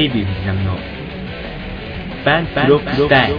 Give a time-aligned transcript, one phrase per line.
[0.00, 0.78] デイビー藤波の。
[2.24, 3.38] バンプロックスタイル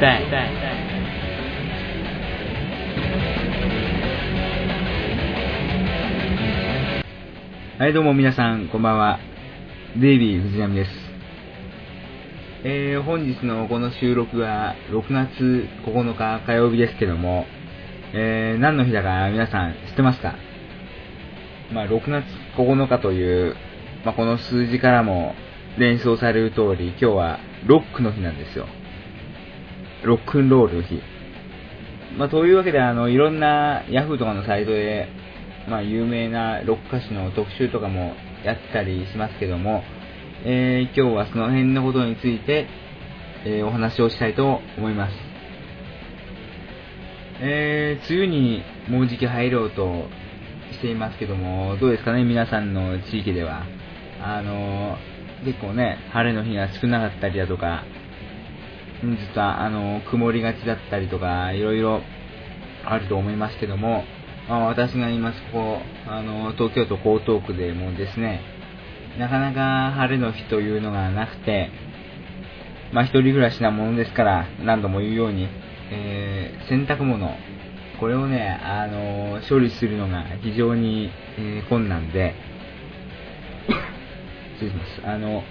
[7.80, 9.20] はいどうも皆さんこんばんは。
[10.00, 10.92] デイビー藤波です。
[12.64, 17.48] えー、本日のこの収録は6月9日火曜日ですけども、
[18.14, 20.36] えー、何の日だか皆さん知ってますか？
[21.74, 23.56] まあ、6月9日という、
[24.06, 25.34] まあ、この数字からも
[25.78, 28.68] 連想される通り、今日はロックの日なんですよ。
[30.04, 31.02] ロックンロールの日。
[32.18, 35.08] まあ、というわけで、あの、いろんなヤフーとかのサイトで、
[35.70, 39.84] まあ、有名なロック歌手の特集とかもやったりしますけども、
[40.44, 42.68] えー、今日はその辺のことについて、
[43.46, 45.14] えー、お話をしたいと思います。
[47.44, 50.06] えー、梅雨にもうじき入ろうと
[50.74, 53.64] していますけども、どうですかね、皆さんの地域では。
[54.24, 54.98] あの
[55.44, 57.84] 結構ね、晴れの日が少なかったりだとか、
[59.04, 62.02] 実はあの曇りがちだったりとか、いろいろ
[62.86, 64.04] あると思いますけども、
[64.48, 68.42] まあ、私がいますここ、あの東京都江東区でもですね、
[69.18, 71.70] なかなか晴れの日というのがなくて、
[72.94, 75.48] まあ、一人暮らしなものですから、何度も言うように、
[75.92, 77.36] えー、洗濯物、
[78.00, 82.36] これをね、あの処理するのが非常に、えー、困難で、
[84.62, 85.02] 失礼します。
[85.04, 85.44] あの、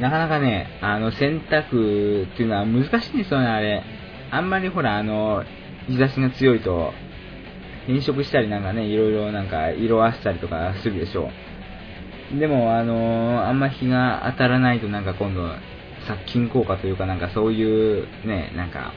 [0.00, 3.82] なかなかね、あの、洗濯っていうのは難しいんですよね、あれ。
[4.30, 5.44] あんまりほら、あの、
[5.88, 6.92] 日差しが強いと、
[7.86, 11.28] 変色したりなんかね、いろいろなんか色あせたりとかするでしょ
[12.34, 12.38] う。
[12.38, 15.42] でも、あのあんま日が当たらないとなんか今度、
[16.06, 18.92] 殺菌効果というかなんかそういうね、なんか、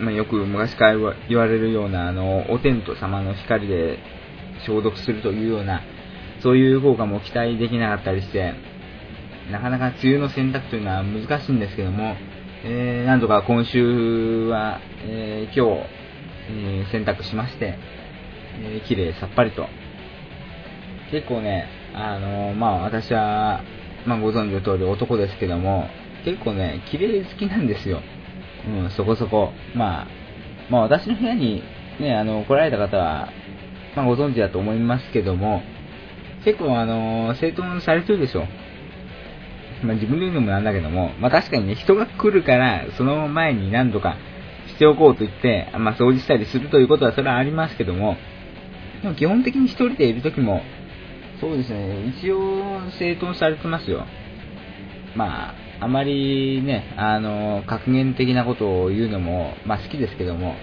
[0.00, 3.98] まあ、よく昔から言われるような、あの、お天道様の光で
[4.66, 5.82] 消毒するというような、
[6.44, 8.52] そういう効果も期待できなかったりして、
[9.50, 12.16] なかなか梅雨の選択というのは難しいんですけども、
[12.66, 15.88] えー、なんとか今週は、えー、今日、
[16.50, 17.78] えー、選択しまして、
[18.60, 19.66] えー、綺麗さっぱりと。
[21.10, 23.62] 結構ね、あのー、まあ私は、
[24.04, 25.88] まあご存知の通り男ですけども、
[26.26, 28.02] 結構ね、綺麗好きなんですよ。
[28.68, 29.52] うん、そこそこ。
[29.74, 30.06] まあ、
[30.68, 31.62] まあ私の部屋に
[32.00, 33.30] ね、あの、来られた方は、
[33.96, 35.62] まあご存知だと思いますけども、
[36.44, 38.46] 結構あの、整頓されてるでしょ。
[39.82, 44.16] まあ自分で言うのもなんだけども、まあ確かにね、人が来るから、その前に何度か
[44.68, 48.16] しておこうと言って、まあ掃除したりするということはそれはありますけども、
[49.02, 50.62] でも基本的に一人でいるときも、
[51.40, 54.06] そうですね、一応整頓されてますよ。
[55.16, 60.54] まあ、あまりね、あの、格言的なことを言うのも、まあ好きですけども、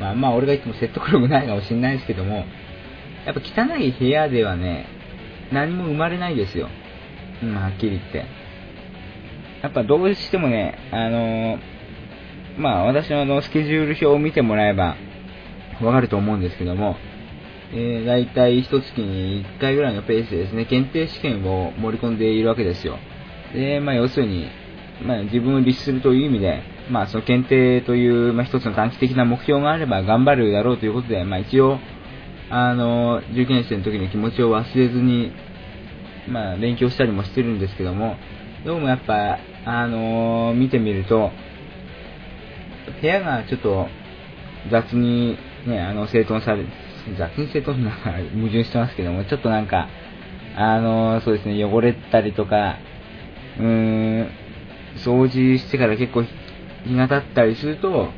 [0.00, 2.44] まあまあ俺が言っても説得力ないかもしれないですけども、
[3.26, 4.97] やっぱ汚い部屋ではね、
[5.52, 6.68] 何も生まれないですよ。
[7.42, 8.24] うん、はっきり言って。
[9.62, 11.58] やっぱどうしてもね、あの、
[12.58, 14.96] まあ私ののスケジュール表を見てもらえば
[15.80, 16.96] わかると思うんですけども、
[17.72, 22.98] えー、大体一月に1回ぐらいのペースでですね、検定試験を盛り込んでいるわけですよ。
[23.54, 24.48] で、まあ要するに、
[25.04, 31.78] まあ自分を律するという意味で、まあその検定という、まあ一つの短期的な目標があれば頑張るだろうということで、まあ一応、
[32.50, 35.32] あの、受験生の時の気持ちを忘れずに、
[36.28, 38.16] まあ、勉強したりもしてるんですけども、
[38.64, 41.30] どうもやっぱ、あの見てみると、
[43.00, 43.86] 部屋がちょっと
[44.70, 45.36] 雑に
[45.66, 46.64] ね、あの、整頓され、
[47.18, 49.88] 雑に整頓なんか矛盾してますけども、ちょっとなんか、
[50.56, 52.78] あのそうですね、汚れたりとか、
[53.58, 53.64] うー
[54.24, 54.30] ん、
[54.96, 58.08] 掃除してから結構日が経ったりすると、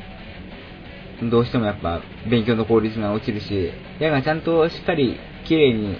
[1.22, 2.00] どうしてもやっぱ
[2.30, 5.98] 勉強の効率が落ちるし、部屋がちゃんとしっかり綺麗に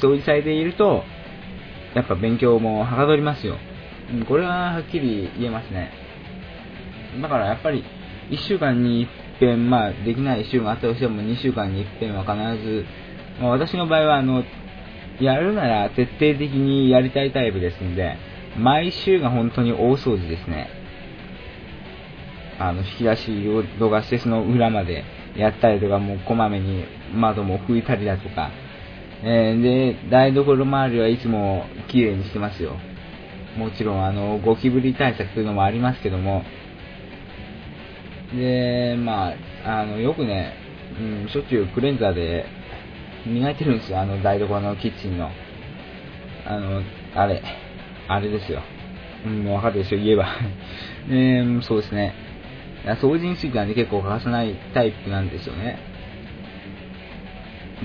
[0.00, 1.02] 掃除されていると、
[1.94, 3.56] やっぱ勉強もはかどりますよ。
[4.28, 5.90] これははっきり言えますね。
[7.22, 7.82] だからやっぱり、
[8.30, 9.08] 1週間に一
[9.40, 12.84] 遍、まあ、できない週があったとしても2週間に一遍は必ず、
[13.40, 14.44] まあ、私の場合は、あの、
[15.20, 18.16] やるなら徹底的にやりたいタイプですんで、
[18.58, 20.68] 毎週が本当に大掃除ですね。
[22.58, 25.04] あの、引き出しを動画してその裏まで
[25.36, 26.84] やったりとか、もうこまめに
[27.14, 28.50] 窓も拭いたりだとか、
[29.22, 32.76] えー、で、台所周りはいつも綺麗にしてますよ。
[33.56, 36.42] もちろん、あの、ゴキブリ対策というのもありますけども、
[38.34, 39.32] で、ま
[39.64, 40.54] あ、あの、よくね、
[40.98, 42.46] うん、しょっちゅうクレンザーで
[43.26, 45.30] 磨いてるんですよ、あの台所のキッチンの。
[46.46, 46.82] あの、
[47.14, 47.42] あれ、
[48.08, 48.62] あれですよ。
[49.26, 50.28] うん、わかるでしょ、言えば。
[51.10, 52.14] えー、そうですね。
[52.84, 55.78] 掃除についてはね、結構欠かさないタイプなんですよね。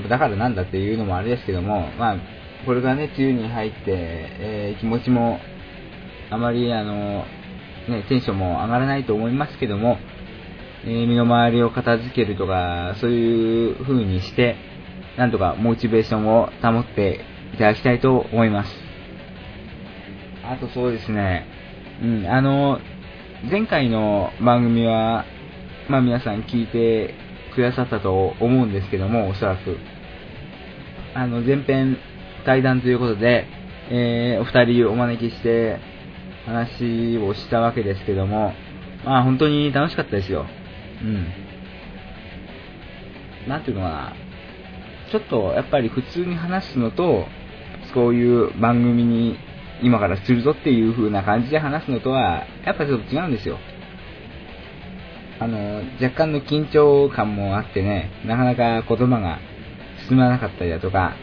[0.09, 2.17] だからなんだっていうのもあれですけども、まあ、
[2.65, 5.39] これがね、梅雨に入って、えー、気持ちも、
[6.29, 7.25] あまり、あの、
[7.87, 9.97] ね、テンションも上がらないと思いますけども、
[10.83, 14.55] えー、身の回りを片付けるとか、そういう風にして、
[15.17, 17.21] なんとかモチベーションを保って
[17.53, 18.71] いただきたいと思います。
[20.43, 21.45] あとそうですね、
[22.03, 22.79] うん、あの、
[23.49, 25.25] 前回の番組は、
[25.89, 27.13] まあ皆さん聞いて
[27.55, 29.77] くださったと思うんですけども、おそらく。
[31.13, 31.97] あの、前編
[32.45, 33.47] 対談ということで、
[33.89, 35.79] えー、お二人お招きして
[36.45, 38.53] 話をしたわけですけども、
[39.03, 40.45] まあ本当に楽しかったですよ。
[41.01, 41.27] うん。
[43.47, 44.13] なんていうのかな。
[45.11, 47.25] ちょっとやっぱり普通に話すのと、
[47.93, 49.37] そういう番組に
[49.83, 53.59] 今からするぞっていう風な感じで話すのとは、やっぱちょっと違うんですよ。
[55.39, 59.39] あの、若干の緊張感もあってね、なかなか言葉が
[60.07, 61.15] 進まなかったりだとか、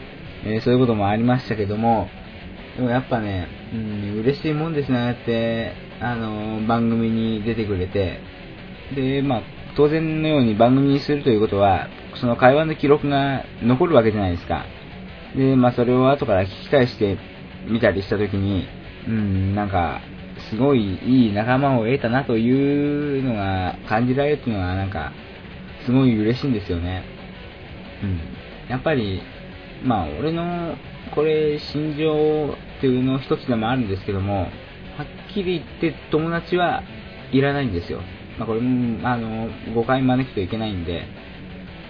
[0.45, 2.09] えー、そういうこともありましたけども、
[2.75, 8.19] でもやっぱね、うん、嬉しいもんですね、ああやって、あの、番組に出てくれて、
[8.95, 9.41] で、まあ、
[9.75, 14.65] 当然のように番組にするということは、その会話の記録が残るわけじゃないですか。
[15.35, 17.17] で、まあ、それを後から聞き返して
[17.67, 18.67] みたりしたときに、
[19.07, 20.01] うん、なんか、
[20.49, 25.11] すごいいい仲間を得たなというのが感じられるっていうのは、なんか、
[25.85, 27.03] すごい嬉しいんですよね。
[28.03, 28.19] うん。
[28.69, 29.21] やっぱり、
[29.83, 30.75] まあ、俺の、
[31.13, 34.41] これ、心情っていうの一つでもあるんですけども、
[34.97, 36.83] はっきり言って友達は
[37.31, 37.99] いらないんですよ。
[38.37, 41.03] まあ、これも、あの、誤解招くといけないんで、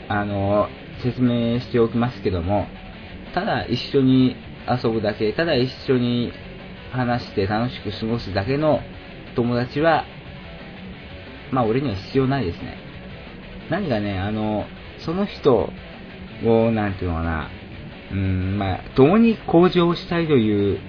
[0.09, 0.69] あの、
[1.01, 2.67] 説明しておきますけども、
[3.33, 4.35] ただ一緒に
[4.67, 6.31] 遊ぶだけ、ただ一緒に
[6.93, 8.79] 話して楽しく過ごすだけの
[9.35, 10.05] 友達は、
[11.51, 12.77] まあ俺には必要ないですね。
[13.69, 14.65] 何がね、あの、
[14.99, 15.69] その人
[16.45, 17.49] を、なんていうのかな、
[18.11, 20.79] うん、まあ、共に向上したいという、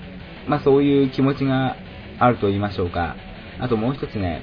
[0.47, 1.77] まあそういう気持ちが
[2.19, 3.17] あると言いましょうか。
[3.59, 4.43] あともう一つね、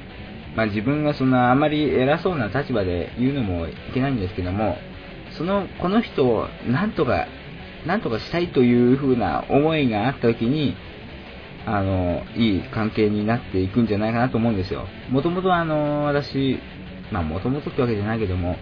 [0.56, 4.78] まあ自分がそんなあまり偉そうな立場で言うのもいけないんですけども、
[5.38, 7.28] その、この人をなんとか、
[7.86, 10.76] なんとかしたいという風な思いがあった時に、
[11.66, 14.88] あの、いい関係になっていくんじゃないかなと思うんですよ。
[15.10, 16.60] もともとあの、私、
[17.12, 18.58] まあもともとってわけじゃないけども、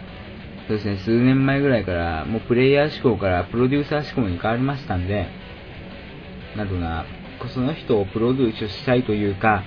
[0.68, 5.28] そうですね、数年前ぐらいから、もうプレイヤー志向からプロデューサー志向に変わりましたんで、
[6.56, 7.06] なんとな、
[7.54, 9.63] その人をプロデュースしたいというか、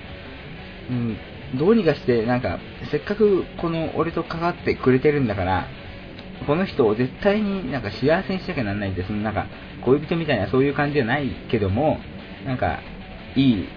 [0.89, 1.17] うん、
[1.57, 2.59] どうにかして、なんか、
[2.91, 5.67] せっかくこの俺と関わってくれてるんだから、
[6.45, 9.47] この人を絶対になんか幸せにしなきゃなんないんで、そのなんか、
[9.81, 11.99] 恋人みたいなそういう感じじゃないけども、
[12.45, 12.79] なんか、
[13.35, 13.67] いい、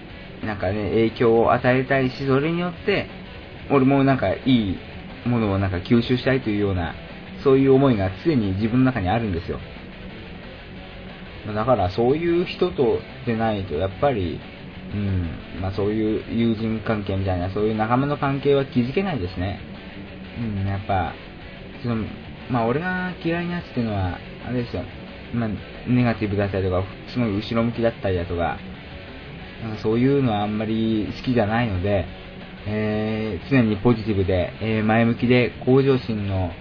[0.45, 3.07] なんかね、影響を与えたいし、それによって、
[3.69, 4.77] 俺もなんかいい
[5.25, 6.93] ものをなんか吸収したいというような、
[7.43, 9.59] そういう思いが常に自分の中にあるんですよ。
[11.53, 14.39] だからそういう人とでないと、やっぱり、
[14.93, 19.59] うん、まあそういう友人関係みたいな、そういう仲間の関係は築けないですね。
[20.39, 21.13] うん、やっぱ、
[21.83, 22.05] その、
[22.49, 24.83] まあ俺が嫌いなやつっていうのは、あれですよ、
[25.33, 25.49] まあ、
[25.87, 28.57] ネガティブだったりとか、すごい後ろ向きだったりだとか、なんか
[29.81, 32.05] そういうのはあんまり好きじゃないので、
[32.67, 36.51] えー、常にポジティブで、えー、前向きで向上心の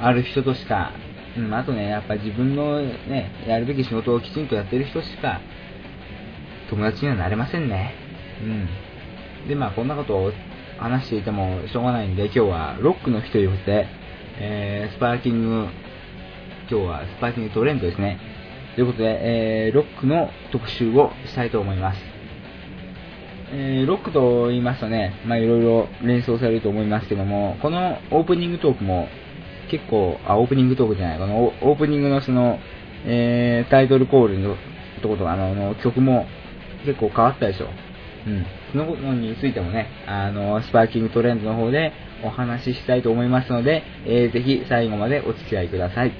[0.00, 0.92] ある人としか、
[1.36, 5.40] うん、あとね、やっぱ自分のね、やるべき仕事をきちんとやってる人しか、
[6.70, 7.94] 友達にはなれませんね。
[8.42, 9.48] うん。
[9.48, 10.32] で、まあこんなことを
[10.78, 13.86] 話していてもしょうがないんで、今日はロックの日ということで、
[14.38, 15.68] えー、スパーキング、
[16.70, 18.18] 今日はスパーキングトレンドですね。
[18.76, 19.18] ということで、
[19.66, 22.09] えー、ロックの特集をしたいと思います。
[23.52, 29.08] えー、ロックと言いますとね、まあいろいろ連想されると思いますけども、このオープニングトークも
[29.70, 32.58] 結構、あ、オープニングトークじゃない、このオープニングのその、
[33.06, 34.56] えー、タイトルコールの
[35.02, 36.26] とことか、あの、曲も
[36.84, 37.66] 結構変わったでしょ。
[38.26, 38.46] うん。
[38.72, 41.92] そのことについてもね、あの、スパーキングトレンドの方で
[42.22, 46.12] お話ししたいと思いますので、えー、ぜひ最後までお付き合いください。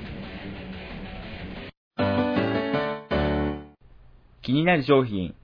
[4.43, 5.35] 気になる商品、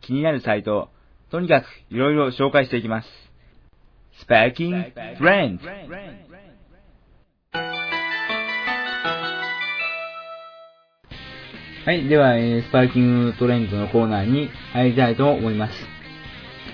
[0.00, 0.88] 気になるサイト、
[1.30, 3.08] とにかくいろいろ紹介していきます。
[4.20, 5.66] スパーキングトレンド。
[11.84, 12.08] はい。
[12.08, 15.72] では、えー、スパーキングトレンドのコーナーに入りたいと思います。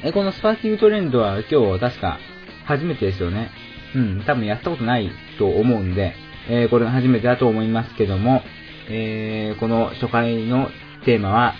[0.04, 2.18] えー、このスパーキングトレンドは今日確か
[2.66, 3.50] 初めてですよね。
[3.94, 4.24] うん。
[4.26, 6.14] 多分やったことないと思うんで、
[6.50, 8.42] えー、これが初めてだと思いますけども、
[8.90, 10.68] えー、この初回の
[11.06, 11.54] テーマは、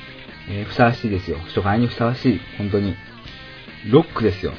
[0.49, 1.38] えー、ふさわしいですよ。
[1.49, 2.40] 初回にふさわしい。
[2.58, 2.94] 本当に。
[3.90, 4.52] ロックですよ。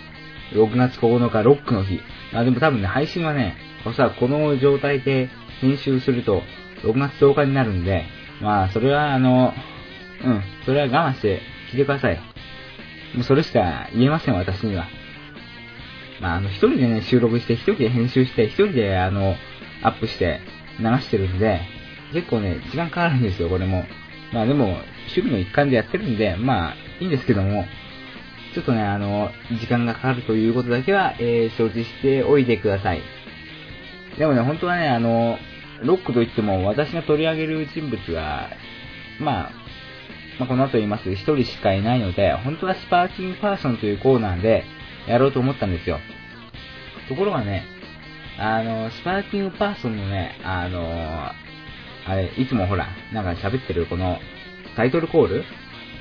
[0.54, 2.00] 6月9日ロックの日。
[2.34, 5.30] あ、でも多分ね、配信はね、おそらくこの状態で
[5.62, 6.42] 編集すると
[6.84, 8.06] 6月10日になるんで、
[8.42, 9.54] まあ、それはあの、
[10.24, 10.42] うん。
[10.66, 12.18] それは我慢して聞いてください。
[13.14, 14.88] もうそれしか言えません、私には。
[16.22, 19.36] まあ、あの、一人でね、収録して、一人で編集して、一人で、あの、
[19.84, 20.40] アップして
[20.80, 21.62] 流してるんで、
[22.14, 23.86] 結構ね、時間かかるんですよ、これも。
[24.32, 27.66] まあでも、趣味の一環でやってるんで、まあ、いいんですけども、
[28.54, 33.02] ちょっとね、あの、時間がかかるということだけは、えー、承知しておいてください。
[34.18, 35.38] でもね、本当はね、あの、
[35.82, 38.50] ロックといっても、私が取り上げる人物は、
[39.20, 39.52] まあ、
[40.40, 44.64] まあ、この後言います一人しかいないので、本当はスパーキングパーソンというコーナーで
[45.08, 46.00] やろうと思ったんですよ。
[47.10, 47.66] ところがね、
[48.40, 51.32] あの、スパーキングパーソンのね、あの、
[52.06, 54.20] あれ、いつもほら、なんか喋ってるこの
[54.76, 55.44] タイトルコール？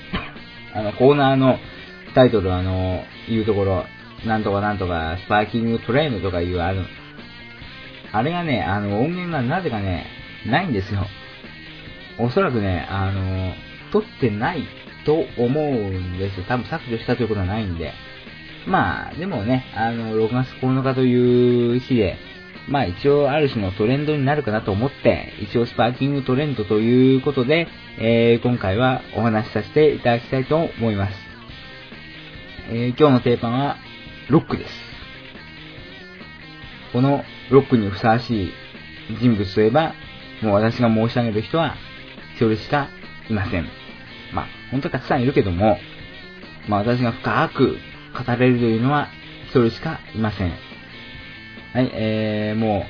[0.74, 1.58] あの、コーナーの
[2.14, 3.84] タイトルあの、言うところ、
[4.26, 6.84] なんとかなんとか、スパーキングトレインとかいうあの、
[8.12, 10.06] あれがね、あの、音源がなぜかね、
[10.46, 11.06] ないんですよ。
[12.18, 13.54] おそらくね、あの、
[13.92, 14.64] 撮ってない
[15.04, 16.46] と思うんです。
[16.46, 17.92] 多分削除したということはないんで。
[18.66, 22.16] まあ、でもね、あの、6月9日という日で、
[22.68, 27.66] まあ一応ある種のトレンドになるかなと思って、一応スパーキングトレンドということで、
[27.98, 31.14] えー、今回はお話しさせていただきたいと思います。
[32.70, 33.76] えー、今日のテーマは、
[34.28, 34.72] ロックです。
[36.92, 38.52] このロックにふさわしい
[39.20, 39.94] 人物といえば、
[40.42, 41.74] もう私が申し上げる人は、
[42.38, 42.88] それしか
[43.28, 43.66] いません。
[44.32, 45.78] まあ、本当はたくさんいるけども、
[46.68, 47.76] まあ私が深く
[48.24, 49.08] 語れるというのは、
[49.46, 50.71] 一人しかいません。
[51.72, 52.84] はい、えー、も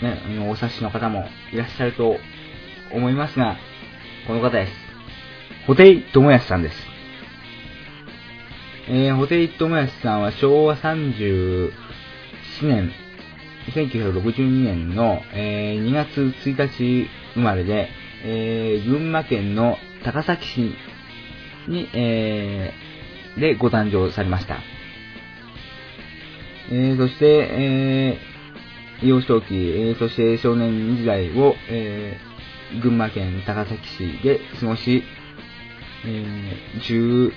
[0.00, 2.16] う、ね、お察しの方もいらっしゃると
[2.94, 3.58] 思いますが、
[4.26, 4.72] この方です。
[5.66, 6.76] ホテイ智康さんです。
[8.88, 11.70] えー、ホテイ智康さんは昭和37
[12.62, 12.90] 年、
[13.74, 17.90] 1962年の、えー、2月1日生まれで、
[18.24, 20.74] えー、群馬県の高崎市
[21.68, 24.56] に、えー、でご誕生されました。
[26.70, 35.02] えー、そして、えー、幼少期、えー、そして少年時代を、えー、群馬県高崎市で過ごし、
[36.06, 37.32] えー、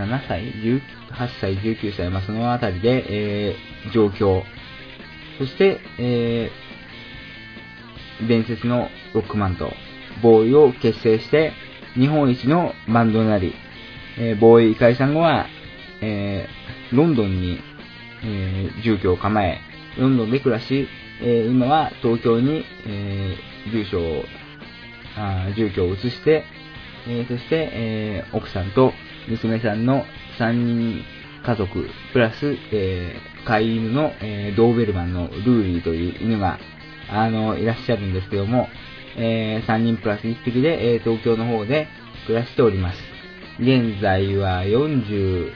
[0.00, 0.80] 17歳 ?18
[1.40, 3.04] 歳、19歳、まあ、そのあたりで、
[3.50, 4.42] えー、上京。
[5.38, 9.72] そして、えー、伝説のロックマンと、
[10.20, 11.52] ボーイを結成して、
[11.94, 13.54] 日本一のバンドになり、
[14.18, 15.46] えー、ボーイ解散後は、
[16.00, 17.67] えー、ロンドンに、
[18.24, 19.58] えー、住居を構え、
[19.98, 20.88] ロンドンで暮らし、
[21.20, 24.24] えー、今は東京に、えー、住所を、
[25.16, 26.44] あ住居を移して、
[27.08, 28.92] え、そして、え、奥さんと
[29.28, 30.04] 娘さんの
[30.38, 31.02] 3人
[31.44, 36.58] 家族、プラス、え、飼い犬の、え、ドーベルマンのルーリーという犬が、
[37.10, 38.68] あの、いらっしゃるんですけども、
[39.16, 41.88] え、3人プラス1匹で、え、東京の方で
[42.26, 43.02] 暮らしております。
[43.58, 45.50] 現在は47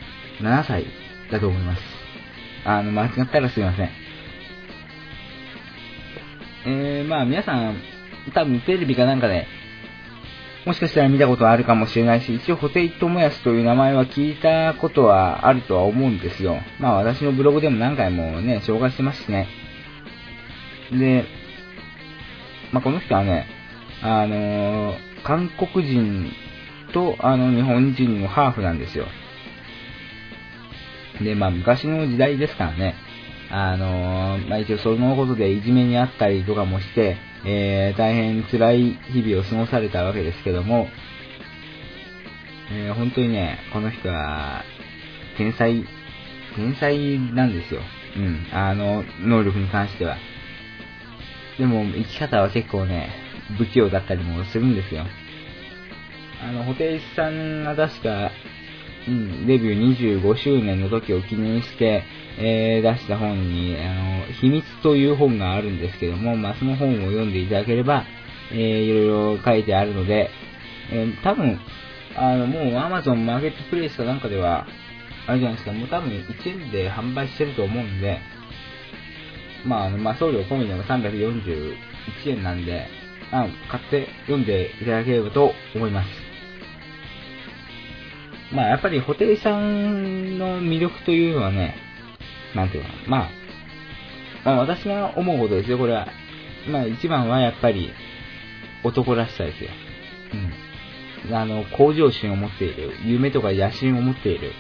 [0.67, 0.87] 歳
[1.31, 1.92] だと思います。
[2.65, 3.91] あの、間違ったらすいません。
[6.65, 7.77] えー、まあ皆さん、
[8.35, 9.47] 多分テレビかなんかで、
[10.65, 16.59] もしかしたら見たことあるかもしれないし、一応、ホテイトモヤスという名前は聞いたことはあるとは思うんですよ。
[16.79, 19.49] まあ私のブログでも何回もね、紹介してますしね。
[20.93, 21.25] で、
[22.71, 23.47] まあこの人はね、
[24.03, 26.31] あのー、韓国人
[26.93, 29.07] と、あの、日本人のハーフなんですよ。
[31.21, 32.95] で、まあ昔の時代ですからね、
[33.51, 40.89] あのー、まあ一応そのことでいじめにあったりとかもして、えー、大変辛い日々を過ごされたわけですけども、
[42.71, 44.65] えー、本当にね、この人は、
[45.37, 45.85] 天才、
[46.57, 47.81] 天才なんですよ。
[48.17, 48.47] うん。
[48.53, 50.17] あの、能力に関しては。
[51.59, 53.11] でも、生き方は結構ね、
[53.59, 55.05] 不器用だったりもするんですよ。
[56.43, 58.31] あの、ホテイさんが確か、
[59.09, 62.05] うん、デビュー25周年の時を記念して、
[62.39, 63.95] えー、出した本に、あ
[64.27, 68.05] の、秘密という本があるんですけども、まあ、その本を読んでいただければ、
[68.53, 70.31] えー、いろいろ書いてあるので、
[70.93, 71.59] えー、多分、
[72.17, 74.67] あの、もう Amazon マーケットプレイスかなんかでは、
[75.27, 78.21] あれじゃないですか、もう多分1円で販売してると思うんで、
[79.65, 81.75] まあ、まあ、送料込みでも341
[82.27, 82.87] 円なんで、
[83.31, 86.32] あ買って読んでいただければと思います。
[88.53, 91.75] まあやっぱり布袋さんの魅力というのはね、
[92.55, 93.31] なんていうかな、まあ、
[94.45, 96.09] まあ私が思うことですよ、これは。
[96.69, 97.91] まあ一番はやっぱり
[98.85, 99.71] 男らしさですよ。
[101.27, 101.35] うん。
[101.35, 104.53] あの、向上心を持っている、夢とか野心を持っている、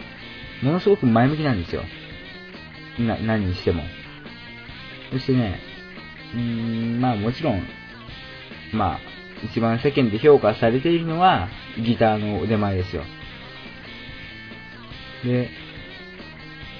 [0.62, 1.82] ものすごく前向きなんですよ。
[3.00, 3.82] な、何にしても。
[5.12, 5.61] そしてね、
[6.34, 6.40] うー
[6.99, 7.66] ん、まあもちろん、
[8.72, 9.00] まあ、
[9.44, 13.02] 一番世間で評価されているのは、ギターの腕前ですよ。
[15.24, 15.50] で、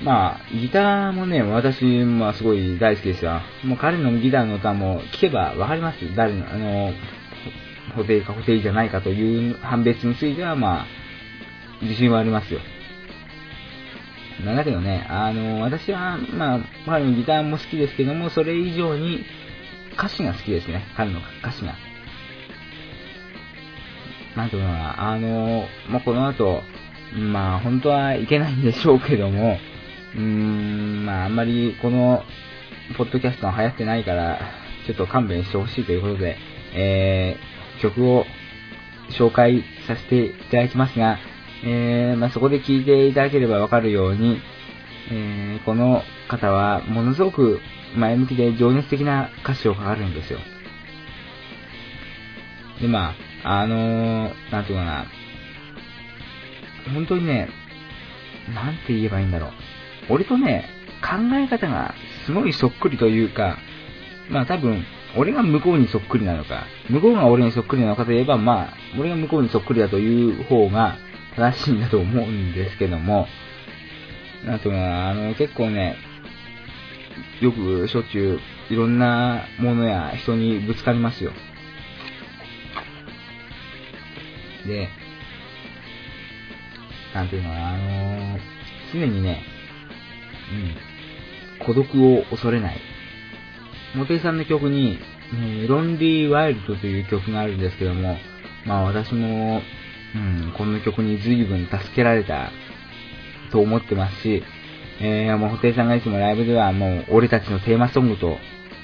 [0.03, 3.41] まあ、ギターもね、私、まあ、すごい大好きですよ。
[3.65, 5.99] もう彼のギターの歌も聞けばわかります。
[6.17, 6.93] 誰の、あの、
[7.95, 10.87] 補定か補定じゃないかという判別については、まあ、
[11.83, 12.61] 自信はありますよ。
[14.45, 19.25] なんだけどね、あの、私は、まあ、彼のギターも好きですけども、それ以上に
[19.97, 20.85] 歌詞が好きですね。
[20.97, 21.75] 彼の歌詞が。
[24.37, 26.63] なんていうのかな、あの、まあ、この後、
[27.15, 29.59] まあ、本当はいけないんでしょうけども、
[30.15, 32.23] うーん、まあ、あんまりこの、
[32.97, 34.39] ポッドキャストが流行ってないから、
[34.87, 36.37] ちょっと勘弁してほしいということで、
[36.75, 38.25] えー、曲を
[39.11, 41.19] 紹介させていただきますが、
[41.65, 44.41] えー、まあ、そこで聴いていただければわかるように、
[45.11, 47.61] えー、この方はものすごく
[47.97, 50.39] 前向きで情熱的な歌詞を書かれるんですよ。
[52.81, 53.15] で、ま
[53.45, 55.07] あ、あのー、なんていうかな、
[56.93, 57.49] 本当にね、
[58.55, 59.51] なんて言えばいいんだろう。
[60.11, 60.69] 俺とね、
[61.01, 61.95] 考え方が
[62.27, 63.59] すごいそっくりというか、
[64.31, 64.85] まあ多分、
[65.17, 70.97] 俺が向こうにそっくりなのか、向こうが俺にそっくりなのかといえば、まあ、俺が向こうにそっくりだという方が
[71.37, 73.27] 正しいんだと思うんですけども、
[74.47, 75.97] なんというかあの、結構ね、
[77.41, 81.33] よくしょっちゅういろんなものや人にぶつかりますよ。
[84.67, 84.89] で、
[87.15, 88.39] なんていうのかな、あの
[88.93, 89.43] 常にね、
[91.61, 92.81] うん、孤独を恐れない。
[93.95, 94.99] モテイさんの曲に、
[95.33, 98.17] ね、ロンリー・ワイルドという曲があるんですけども、
[98.67, 99.61] まあ私も、
[100.15, 102.51] うん、この曲に随分助けられた
[103.51, 104.43] と思ってますし、
[105.01, 108.39] えー、もう、布袋さんがいつもライブではもう、俺たちのテーマソングと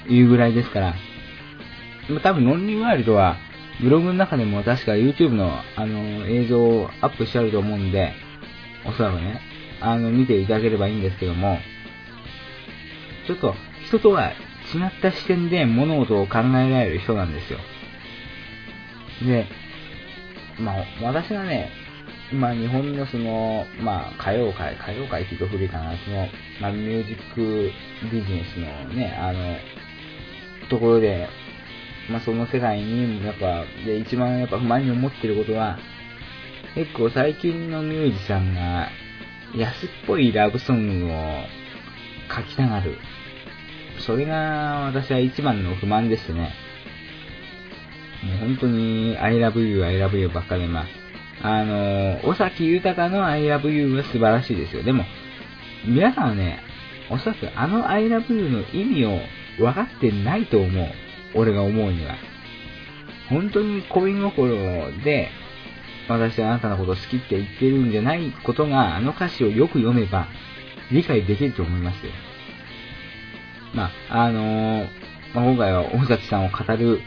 [0.09, 0.95] いうぐらいですから、
[2.23, 3.37] 多分、ロンリーワイルドは、
[3.81, 8.13] ブログの中でも確か YouTube の、あの、映像をアップしてあると思うんで、
[8.85, 9.41] おそらくね、
[9.81, 11.59] あの、見ていただければいいんですけども、
[13.27, 14.33] ちょっと、人とは違
[14.85, 17.59] った視点で物事を考えられる人なんですよ。
[19.25, 19.47] で、
[20.59, 21.71] まあ、私がね、
[22.33, 26.27] まあ、日本のその、まあ、歌謡界、歌謡界って言うと古いかな、その、
[26.61, 27.71] まあ、ミュージック
[28.11, 29.57] ビジネスのね、あの、
[30.69, 31.27] ところで、
[32.09, 35.77] まあ、その世界に、やっぱ、で、一番やっぱ不満に思ってることは、
[36.75, 38.89] 結構最近のミュージシャンが、
[39.55, 41.43] 安っぽいラブソングを
[42.35, 42.97] 書きたがる。
[43.99, 46.53] それが私は一番の不満ですね。
[48.23, 50.85] もう本当に I love you, I love you ばっかりま
[51.41, 54.83] あ、あの、尾崎豊の I love you は素晴らしいですよ。
[54.83, 55.05] でも、
[55.85, 56.59] 皆さんはね、
[57.09, 59.19] おそらくあの I love you の意味を
[59.57, 60.87] 分かってないと思う。
[61.35, 62.15] 俺が思うには。
[63.29, 65.29] 本当に恋心で、
[66.07, 70.27] 私はあなたのこと好きって言ってるんじゃないことが、あの歌詞をよく読めば、
[70.91, 72.11] 理解できると思いますよ。
[73.75, 74.87] まあ、あのー、
[75.35, 77.01] まあ、今回は大崎さんを語る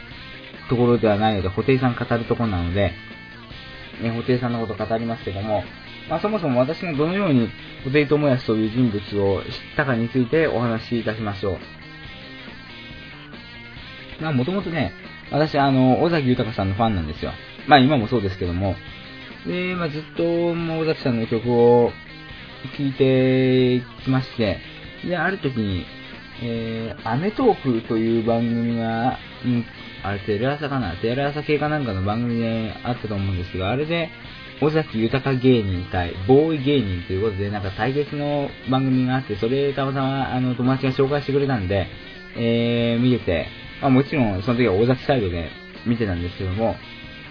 [0.69, 2.93] ところではないので、布袋さん語るところなので、
[4.01, 5.63] ね、布袋さんのこと語りますけども、
[6.09, 7.49] まあ、そもそも私がどのように
[7.83, 11.82] 布袋寅泰という人物を知ったかについてお話しいたしましょう。
[14.23, 14.93] ま、もともとね、
[15.31, 17.31] 私、あの、尾崎豊さんのファンなんですよ。
[17.67, 18.75] まあ、今もそうですけども。
[19.45, 20.23] で、まあ、ずっと、
[20.55, 21.91] もう尾崎さんの曲を
[22.77, 24.59] 聴いてきまして、
[25.05, 25.85] で、ある時に、
[26.41, 29.65] えー、アメトークという番組が、うん、
[30.03, 30.95] あれテレ朝かな？
[30.95, 34.09] テレ朝系かなんかの番組であったと思うんですが、あれで、
[34.61, 41.87] 尾崎豊芸人対ボーイ芸人ということで、なんか対決の番組があって、それたまたまあの友達が紹介してくれたんで、
[42.37, 43.47] えー、見てて、
[43.83, 45.49] まあもちろんその時は尾崎サイドで
[45.85, 46.75] 見てたんですけども、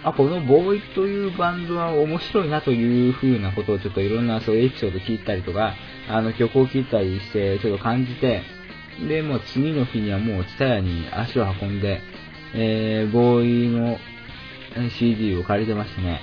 [0.05, 5.75] あ、このボーイというバンドは面白いなという風なことをちょっといろんなそういうエピソード聞いたりとか、
[6.09, 8.43] あの曲を聴いたりしてちょっと感じて、
[9.09, 12.03] で、もう次の日にはもうツタヤに足を運んで、
[12.55, 13.99] えー、ボーイの
[14.91, 16.21] CD を借りてましてね。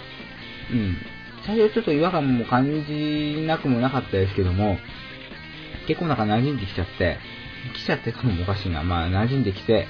[0.72, 0.98] うん。
[1.46, 4.78] 最初ちょっと違和感も感じなくもなかったですけども、
[5.88, 7.18] 結構なんか馴染んできちゃって、
[7.74, 8.84] 来ちゃってたのもおかしいな。
[8.84, 9.88] まあ馴染んできて、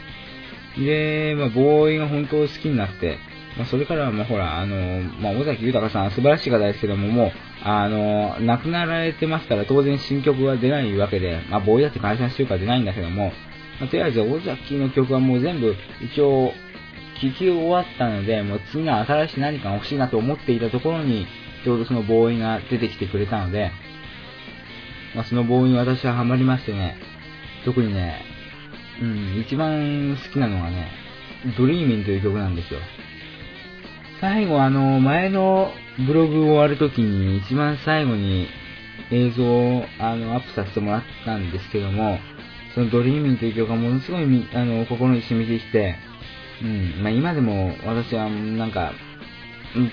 [0.85, 3.17] で、まあボーイが本当好きになって、
[3.57, 7.31] まあそれからはまあほら、あの、まあ尾崎豊さん素晴らしい方ですけども、もう、
[7.63, 13.31] あの、亡くなられてますから当然新曲は出ないわけで、まあボーイだって会社してるから出ないんだけども、
[13.79, 16.53] まあ、とりあえず、尾崎の曲はもう全部、一応、
[17.21, 21.25] 聴き終わったので、もう次の新しい何かが欲しいなと思っていたところに、
[21.63, 23.71] ちょうどそのボーイが出てきてくれたので、
[25.15, 26.97] まあ、その BOØWY に私はハマりましてね、
[27.65, 28.21] 特にね、
[29.01, 30.87] うん、一番好きなのがね、
[31.57, 32.79] Dreamin' という曲なんですよ。
[34.19, 35.71] 最後、あの、前の
[36.05, 38.47] ブログ終わるときに一番最後に
[39.11, 42.19] 映像をあのアップさせてもらったんですけども、
[42.75, 45.95] その Dreamin' という曲がものすごいあの心に染みてきて、
[46.61, 48.91] うん、まあ、今でも私はなんか、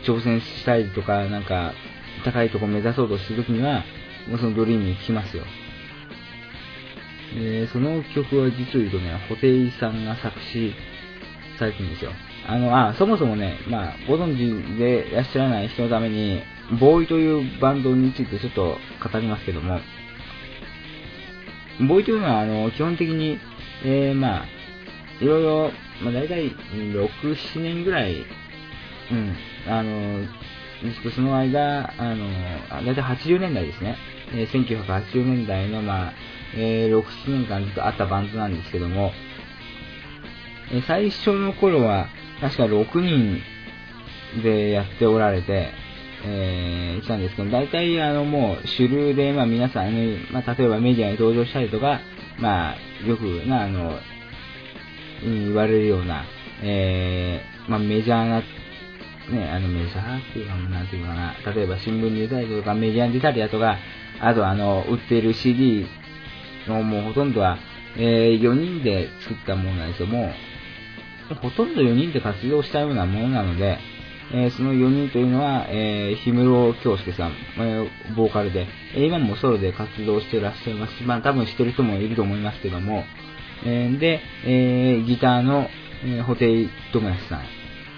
[0.05, 1.73] 挑戦したりとか、なんか、
[2.25, 3.85] 高いとこ目指そうとするときには、
[4.29, 5.45] もうそのドリーミン聴きますよ。
[7.37, 10.75] で、その曲は実を言うとね、布袋さんが作詞
[11.59, 12.13] されてるんですよ。
[12.49, 16.43] あの、あ、そもそもね、まあ、ご存知でいらっしゃらない人のために、
[16.81, 19.81] ボーイというバンドについてちょっと語りますけども、
[21.89, 23.39] ボーイというのは、あの、基本的に、
[23.85, 24.47] えー、まあ、
[25.21, 25.71] いろいろ、
[26.03, 28.25] まあ、大体、6、7年ぐらい、
[29.11, 29.37] うん、
[29.69, 30.21] あの、
[31.15, 32.27] その間、あの、
[32.85, 33.97] 大体80年代ですね。
[34.35, 36.13] えー、1980年代の、まあ、
[36.57, 39.13] えー、6、7年間ずっとあったバンドなんですけども、
[40.73, 42.09] え、最初の頃は、
[42.41, 43.41] 確か6人
[44.43, 45.71] でやっておられて、
[46.25, 52.01] えー、たんですけど、大体あのもう主流で、まあ皆さん、ね、まあ例えばメディアに登場したりとか、
[52.39, 53.99] まあよくな、あの、
[55.23, 56.25] 言われるような、
[56.63, 63.77] えー、まあメジャーな、ね、あのメジャーっていうか、なんていうかな、例えば新聞に出たりとか、メディアに出たりだとか、
[64.21, 65.87] あとあの、売ってる CD
[66.69, 67.59] のもうほとんどは、
[67.97, 70.07] えー、4人で作ったものなんですよ。
[70.09, 70.31] も
[71.31, 73.79] う、ほとんど4人で活動したようなものなので、
[74.33, 83.05] えー、その4人というのは、えー、氷室京介さん、えー、ボーカルで、えー、今もソロで活動してらっしゃいますし、まあ多分知ってる人もいると思いますけども、
[83.65, 85.69] えー、で、えー、ギターの、
[86.05, 87.43] えー、布袋友康さん、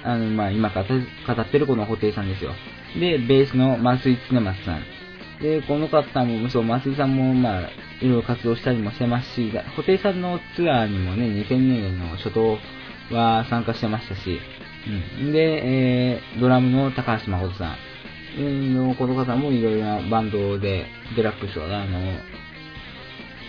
[0.04, 2.52] あの、まあ今語ってるこの布袋さんですよ。
[3.00, 4.97] で、ベースの松井恒松さん。
[5.42, 7.60] で、この方も、そう、松井さんも、まあ、
[8.00, 12.58] いろいろ活動したりもしてますし、布袋さんのツアーにもね、2000年の初頭
[13.12, 14.40] は参加してましたし、
[15.20, 15.32] うん。
[15.32, 17.76] で、えー、ドラムの高橋誠さ
[18.36, 21.98] んのこの方もいろいろなバンドで、デラックスは、あの、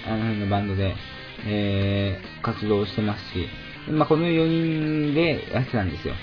[0.07, 0.95] あの辺のバンドで、
[1.47, 3.47] えー、活動してますし、
[3.91, 6.13] まあ、この4人でやってたんですよ。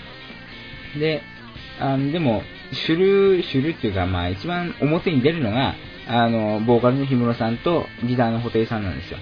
[0.99, 1.23] で、
[1.81, 5.75] あでも、主流、主流っていうか、まあ、一番表に出るのが、
[6.09, 9.19] あの、ボーカルの氷室さんとギターの布袋さんなんですよ。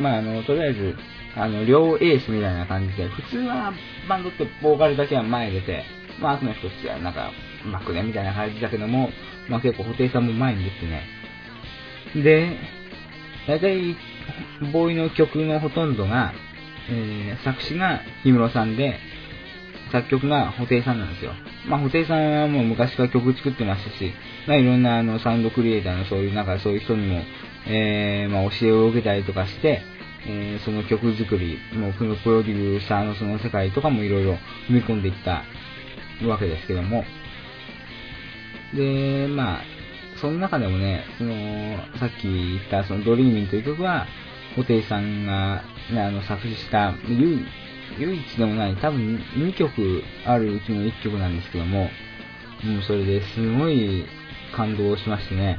[0.00, 0.96] まあ、あの、とりあえず、
[1.36, 3.72] あの、両エースみたいな感じで、普通は
[4.08, 5.84] バンドってボーカルだけは前出て、
[6.20, 7.30] まあ、後の人たちはなんか、
[7.72, 9.10] バックでみたいな感じだけども、
[9.48, 11.04] まあ結構布袋さんも前に出てね。
[12.22, 12.56] で、
[13.46, 13.96] 大体、
[14.72, 16.32] ボーイの曲のほとんどが、
[16.88, 18.98] えー、作詞が氷室さんで、
[19.92, 21.32] 作曲が布袋さんなんですよ。
[21.68, 24.12] まあ、布袋さんはもう昔から曲作ってましたし、
[24.46, 27.22] まあ、いろんなあのサウンドクリエイターのそういう、なんかそういう人にも、
[27.66, 29.82] えー、まあ、教えを受けたりとかして、
[30.28, 34.32] えー、その曲作り、もうプロデューサーのその世界とかもいろいろ
[34.68, 35.44] 踏み込んでいった
[36.26, 37.04] わけですけども、
[38.74, 39.60] で、まあ、
[40.20, 41.32] その中でもね、その、
[41.98, 44.06] さっき言ったそのドリーミンという曲は、
[44.54, 47.44] 布袋さんが、ね、あの作詞した唯
[47.98, 51.84] 唯一でもない、多分2曲あるうちの1曲なんですけども、
[52.64, 54.04] もうそれですごい
[54.54, 55.58] 感動しましてね、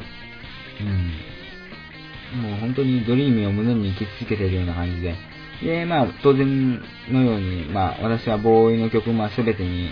[0.82, 2.42] うん。
[2.42, 5.16] もう本当にドリーミーを胸に生き続けているような感じで。
[5.64, 9.90] で、まあ、当然のように、まあ、私はボーイの曲、まあ、すべてに、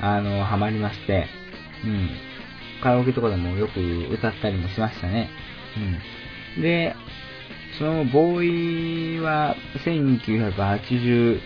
[0.00, 1.26] あの、ハマりまして、
[1.84, 2.10] うん。
[2.82, 3.80] カラオケとかでもよく
[4.12, 5.30] 歌ったりもしましたね。
[6.56, 6.62] うん。
[6.62, 6.94] で、
[7.78, 11.40] そのボーイは198、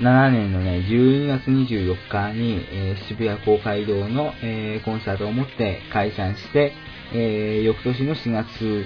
[0.00, 6.72] 7年のね、12月24日に、えー、渋谷公会堂の、えー、コンサートをもって解散して、
[7.12, 8.84] えー、翌年の4月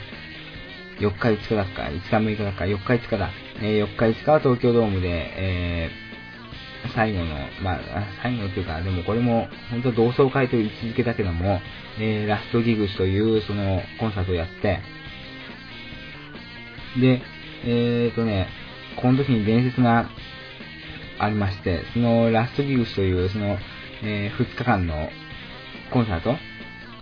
[1.01, 3.31] 4日5日だっか、5日6日だっか、4日5日だ。
[3.62, 5.90] え、4日5日は東京ドームで、え、
[6.94, 7.27] 最後の、
[7.62, 7.81] まあ、
[8.23, 11.61] 最後っていうか、でもこれも、本当同窓会という位置づけだけども、
[11.99, 14.81] え、ラストギグスという、その、コンサートをやって、
[17.01, 17.23] で、
[17.64, 18.49] えーとね、
[18.97, 20.11] この時に伝説が
[21.18, 23.59] ありまして、そのラストギグスという、その、
[24.02, 25.11] えー、2日間の
[25.92, 26.37] コンサート、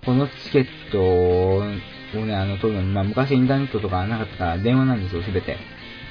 [0.05, 5.57] このチケットをね、あの、取るのに、まあ、昔インターネットとかなかったから電話なんですよ、すべて。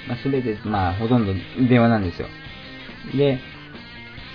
[0.08, 1.34] まあ、すべて、まあ、ほとんど
[1.68, 2.28] 電話なんですよ。
[3.16, 3.40] で、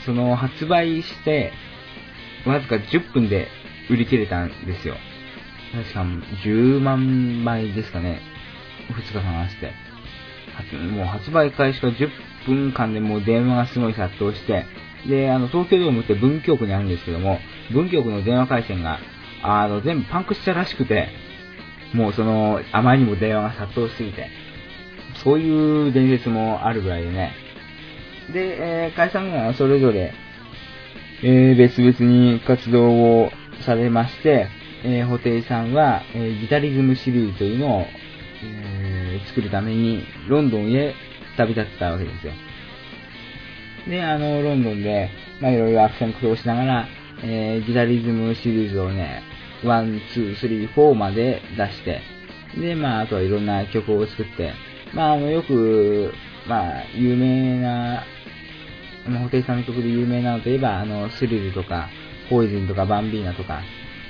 [0.05, 1.53] その、発売して、
[2.47, 3.49] わずか10分で
[3.91, 4.97] 売り切れたんですよ。
[5.73, 6.01] 確か
[6.45, 8.23] 10万枚ですかね。
[8.89, 9.73] 2日間して。
[10.93, 12.11] もう発売開始から10
[12.47, 14.65] 分間でもう電話がすごい殺到して、
[15.09, 17.39] で、あの、東京ドームって文京区にあるんですけども、
[17.73, 18.99] 文京区の電話回線が、
[19.43, 21.09] あの、全部パンクしたらしくて、
[21.95, 24.29] もうその、あまりにも電話が殺到しすぎて、
[25.25, 27.33] そういう伝説もあるぐらいでね。
[28.33, 30.13] で、えー、解散後はそれぞれ、
[31.23, 32.91] えー、別々に活動
[33.23, 33.31] を
[33.65, 34.49] されまして、
[34.85, 37.87] えー、布袋さんは、えー、ギタリズムシリーズというのを、
[38.45, 40.95] えー、作るためにロンドンへ
[41.41, 42.33] 旅立ったわけですよ。
[43.89, 46.89] で、あの、ロンドンで、まあ、いろいろアクション苦労しながら、
[47.23, 49.23] えー、ギタリズムシリーズをね、
[49.63, 52.01] 1、2、3、4まで出して、
[52.59, 54.53] で、まあ、あとはいろんな曲を作って、
[54.95, 56.13] まあ、あの、よく、
[56.47, 58.05] まあ、有名な、
[59.09, 61.89] まあ、布袋さんの曲で有名なのといえば、あの、スリルとか、
[62.29, 63.61] ポイズンとか、バンビーナとか、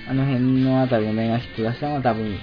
[0.09, 2.37] あの辺のあたりのメガヒット出したのは多分、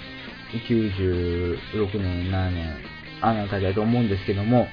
[0.68, 4.68] 96年、7年、あのあただと思うんですけども、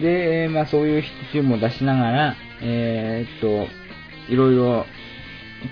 [0.00, 3.66] で、まあそういうヒットチューンも出しながら、えー、っと、
[4.32, 4.86] いろいろ、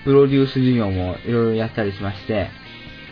[0.05, 2.51] プロデュース事業もいろいろやったりしまして、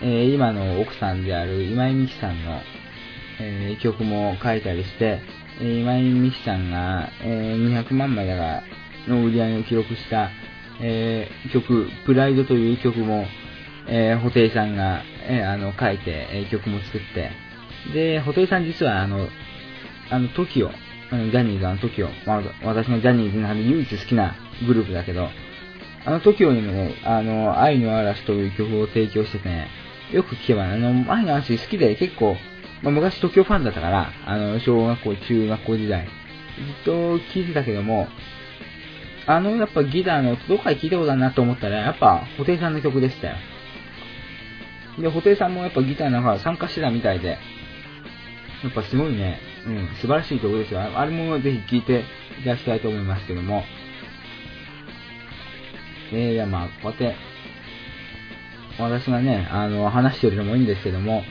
[0.03, 2.61] えー、今の奥さんである今井美樹さんの、
[3.41, 5.21] えー、曲も書いたりして、
[5.61, 8.63] え、今井美樹さんが、え200万枚だが
[9.09, 10.31] の売り上げを記録した、
[10.83, 13.27] え曲、プライドという曲も、
[13.89, 17.31] え布袋さんが、えあの書いて、え曲も作って、
[17.93, 19.29] で、布袋さん実はあの、
[20.11, 20.71] あの、TOKIO、
[21.11, 24.35] ジャニーズの TOKIO、まあ、私がジャニーズの中で唯一好きな
[24.67, 25.29] グループだけど、
[26.05, 29.69] あの TOKIO にも、あの、愛の嵐という曲を提供しててね、
[30.13, 32.37] よく聞けば、ねあの、愛の嵐好きで結構、
[32.83, 38.09] まあ、昔 TOKIO ファンだったから、あの、小学校、中学校時代、ずっと聴いてたけども、
[39.27, 43.35] あの、やっぱギターの音どっかで聞いたことあるなと思ったら、やっぱ、布袋さんの曲でしたよ。
[44.99, 47.39] で、布袋さんもやっぱギターなんか参加してたみたいで、
[48.63, 50.81] やっぱすごいね、うん、素晴らしい曲ですよ。
[50.81, 52.05] あれもぜひ聴いて
[52.41, 53.65] いただきたいと思いますけども。
[56.13, 57.17] えー、いやまあ、こうやって、
[58.79, 61.23] 私がね、あの、話してるのもいいんですけども、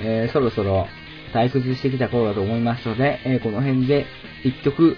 [0.00, 0.88] えー、そろそろ
[1.32, 4.06] 退屈してきた頃だと思いますので、えー、この辺で
[4.44, 4.96] 一曲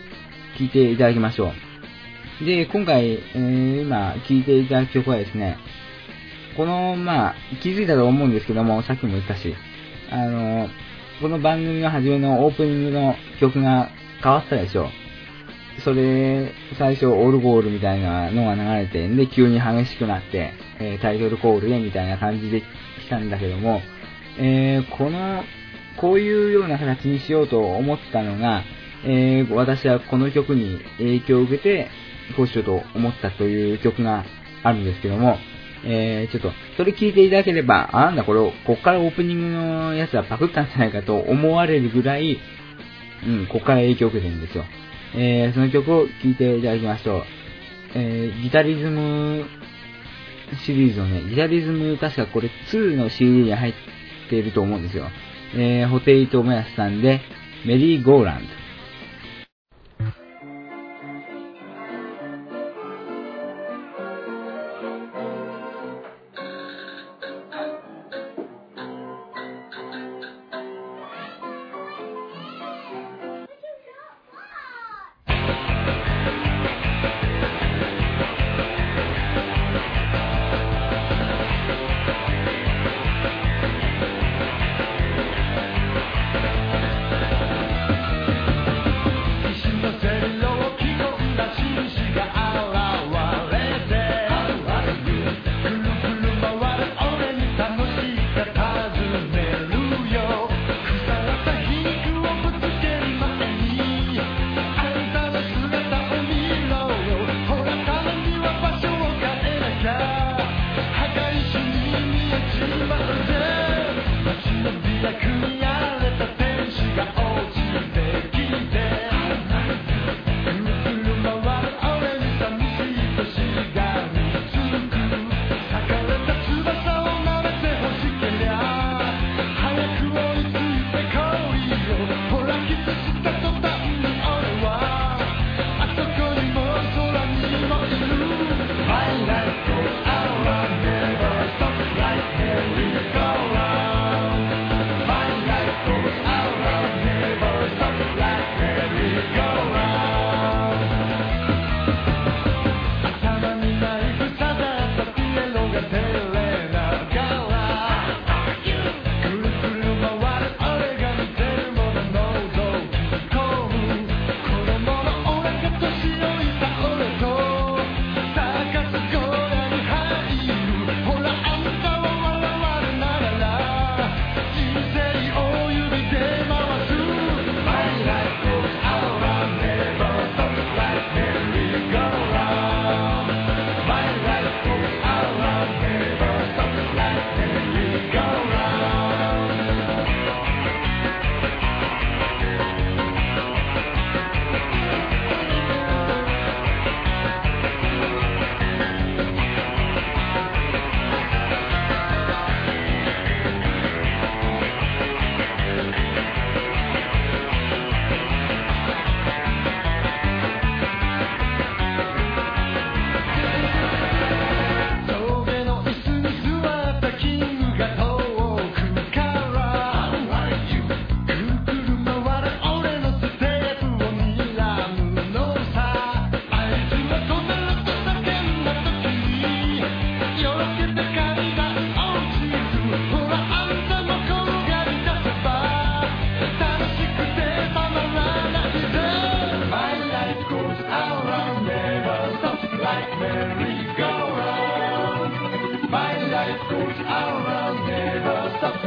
[0.58, 1.52] 聴いていただきましょ
[2.40, 2.44] う。
[2.44, 5.58] で、今回、えー、今聴いていただく曲はですね、
[6.56, 9.54] この、まあ、気づいたと思うんですけども、さっきも言ったし、
[10.10, 10.68] あの、
[11.18, 13.88] この番組の初めのオープニングの曲が
[14.22, 14.90] 変わったでしょ。
[15.82, 23.80] それ、最初オルゴールみたいなのが流れて、んで、急に激しくなって、えー、タイトルコールでみたいな感じで来たんだけども、
[24.38, 25.42] えー、この、
[25.98, 28.62] こういうような形にしようと思ったのが、
[29.06, 31.88] えー、私はこの曲に影響を受けて、
[32.36, 34.26] こうしようと思ったという曲が
[34.62, 35.38] あるんですけども、
[35.88, 42.38] えー、ちょっと、それ聞いていただければ、あ、なんだこれ、こっからオープニングのやつはパクったんじゃないかと思われるぐらい、
[43.26, 44.64] うん、こっから影響を受けてるんですよ。
[45.14, 47.22] えー、その曲を聴いていただきましょう。
[47.94, 49.46] えー、ギタリズム
[50.64, 53.74] シリーズのね、ギタリズム、確かこれ2の CD に入っ
[54.30, 55.08] ていると思うんですよ。
[55.54, 57.20] えー、ホテイトモヤスさんで、
[57.64, 58.55] メリーゴーランド。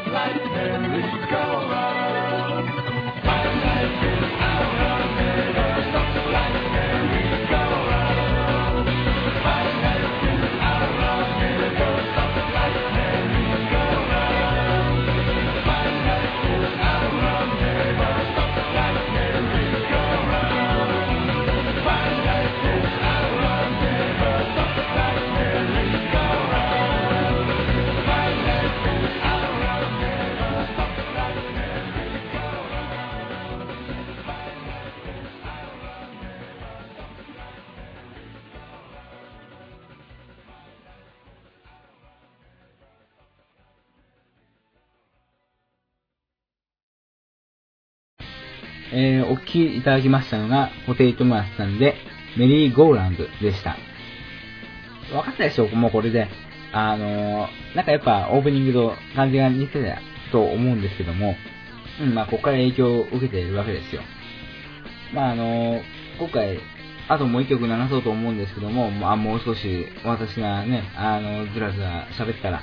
[0.08, 0.89] like them.
[49.02, 51.96] えー、お聞きいただきましたのが、ホテイトマスさんで、
[52.38, 53.78] メリーゴーランドでした。
[55.16, 56.28] わかったでしょもうこれで。
[56.74, 60.02] あのー、なんかやっぱオープニングと感じが似てた
[60.34, 61.36] と思うんですけども、
[62.02, 64.02] うん、まあここから影響を受けているわけですよ。
[65.14, 65.82] まああのー、
[66.20, 66.60] 今回、
[67.08, 72.62] あともう一曲流そうと思うんですけども、まあもう少し私がね、あの、ずらずら喋ったら、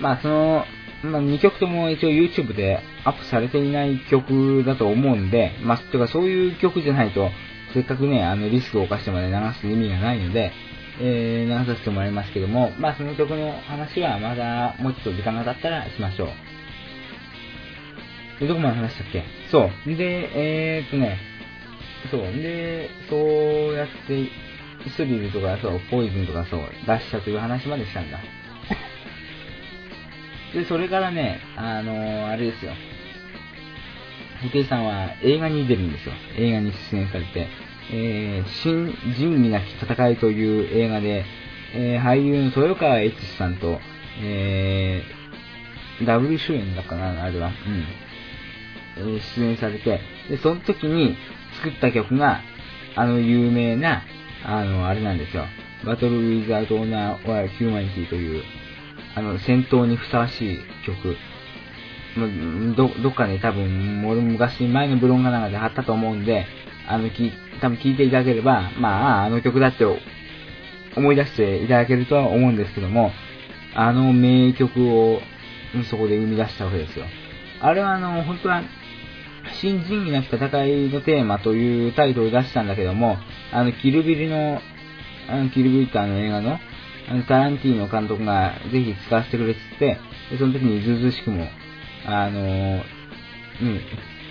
[0.00, 0.64] まあその、
[1.02, 7.30] まあ、2曲とも一応 YouTube でアップされていない曲だと思うんで、まあ、てかそういう曲じゃないと、
[7.74, 10.52] せっかくね、あの、リスクを冒してまで流す意味がないので、
[11.00, 16.28] えー、流させてもらいますけども、まあ、その曲の話はまだもうちょっと時間が経ったらしましょう。
[18.40, 19.24] で、どこまで話したっけ？
[19.50, 19.96] そう。
[19.96, 21.18] で、えーっとね、
[22.10, 22.20] そう。
[22.20, 24.28] で、そうやって、
[24.90, 28.18] スリルとか、そう、ポイズンとかそう、出したという話までしたんだ。
[30.54, 32.72] で、それからね、あのー、あれですよ。
[34.42, 36.14] 布袋さんは映画に出るんですよ。
[36.36, 37.48] 映画に出演されて、
[37.92, 41.24] えー、新仁義なき戦いという映画で、
[41.74, 43.80] えー、俳優の豊川悦司さんと、
[44.22, 47.48] えー、ダブル主演だったかな、あれは。
[47.48, 47.54] うん。
[48.98, 51.16] えー出演されて、で、その時に
[51.56, 52.40] 作った曲が、
[52.94, 54.02] あの有名な、
[54.44, 55.44] あの、あれなんですよ。
[55.84, 58.42] バトル・ウィザード・オーナー・オア・ヒューマニティという、
[59.16, 61.16] あの、戦闘にふさわしい曲。
[62.76, 64.02] ど、どっかで多分、
[64.32, 66.46] 昔前のブログかなんかで貼ったと思うんで、
[66.86, 69.84] あの、き、多分聞いていただければ、まあ、あの曲だって
[70.96, 73.10] 思い出していただけるとは思うんですけども、
[73.74, 75.20] あの名曲を
[75.90, 77.06] そこで生み出したわけですよ。
[77.60, 78.62] あれはあの、本当は、
[79.60, 83.16] 新仁義なき戦いのテーマというタイトルを出したんだけども、
[83.52, 84.60] あの、キルビルの、
[85.28, 86.58] あの、キルビルってあの映画、の、
[87.28, 91.46] タランティーノ監督がぜひ使わせてくれって言って、その時にずうずしくも、
[92.06, 93.80] あの、うん、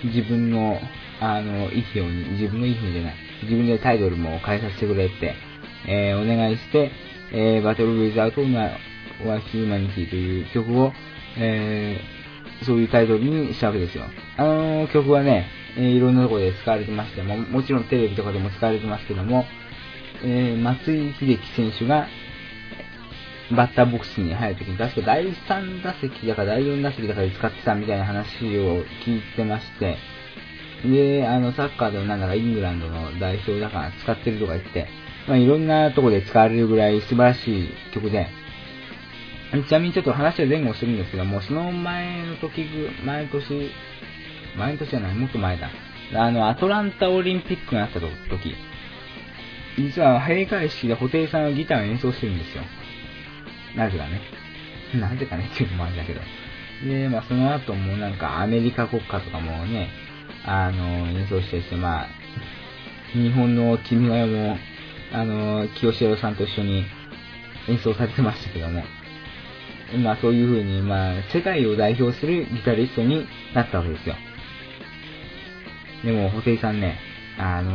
[0.10, 0.80] 自分の、
[1.22, 5.36] あの、意思を、自分の意思じゃない、自分でタイトルも変えさせてくれって、
[5.88, 6.92] えーお願いして、
[7.32, 8.78] えー、バトル・ウィザート・ナ
[9.30, 10.92] はヒューマニティという曲を、
[11.38, 12.16] えー
[12.64, 14.06] そういうタイトルにしたわけですよ。
[14.38, 15.46] あの曲はね、
[15.78, 19.46] えーいろんなところで使われてましても、もちろんテレビとかでも使われてますけども、
[20.24, 22.08] えー松井秀喜選手が、
[23.52, 29.98] バッターボックスに入るときに、確か第3打席だか第4打席だかで使ってたみたいな話を聞いてまして、
[30.84, 34.88] で、あの、サッカーでもなんだかイングランドの代表だから使ってるとか言って、
[35.28, 38.28] まあいろんなとこで使われるぐらい素晴らしい曲で、
[39.68, 43.70] ちなみにちょっと話は前後するんですけども、その前の時ぐ、前年、
[44.58, 45.70] 前の年じゃない、もっと前だ。
[46.14, 48.10] あの、アトランタオリンピックがあった時、
[49.78, 52.64] 実は閉会式で布袋さんはギターを演奏してるんですよ。
[53.76, 54.22] なぜかね。
[55.00, 56.22] なぜかねっていうのもあれだけど。
[56.88, 59.90] で、まあその後もなんかアメリカ国歌とかもね、
[60.46, 62.08] あの、演奏したりして、まあ、
[63.14, 64.58] 日本の君が代も、
[65.14, 66.86] あの、清志郎さんと一緒に
[67.68, 68.84] 演奏されてましたけども、
[70.04, 74.16] まあそういう風に、まあ世界を代表するギタリストになったわけですよ。
[76.04, 76.98] でも、布袋さんね、
[77.38, 77.72] あの、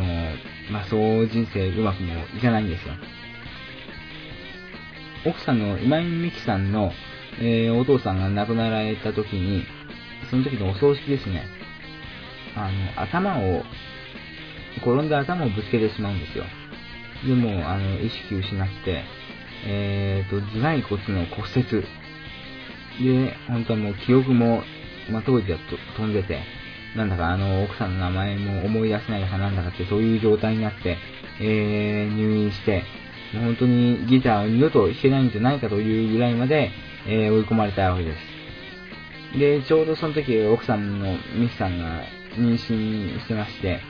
[0.70, 2.94] まあそう人生うまくもいかないんですよ。
[5.26, 6.92] 奥さんの今井美樹さんの、
[7.40, 9.64] えーお父さんが亡くなられた時に、
[10.30, 11.44] その時のお葬式ですね、
[12.56, 13.62] あの、頭を、
[14.78, 16.44] 転んで頭をぶつけてしまうんですよ。
[17.26, 19.04] でも、あの、意識を失って、
[19.66, 21.84] えーと、頭蓋骨の骨折。
[23.04, 24.62] で、本当はもう記憶も、
[25.10, 25.58] まあ、当時は
[25.96, 26.40] 飛んでて、
[26.96, 30.96] なんだかあの、奥さんの名前も思い出せないかなんだかって、そういう状態になって、
[31.40, 32.84] えー、入院して、
[33.32, 36.70] 本当にギターを二度と弾けないんじゃないかというぐらいまで、
[37.06, 39.38] えー追い込まれたわけです。
[39.38, 42.02] で、ちょうどその時、奥さんのミキさんが
[42.36, 43.80] 妊娠してまして、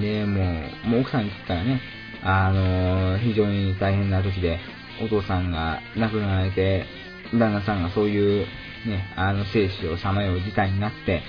[0.00, 1.80] で、もう、もう奥さんにとったらね、
[2.22, 4.60] あの、非常に大変な時で、
[5.02, 6.86] お父さんが亡くなられて、
[7.32, 8.46] 旦那さんがそういう、
[8.86, 11.22] ね、あの、生死をさまよう事態になって、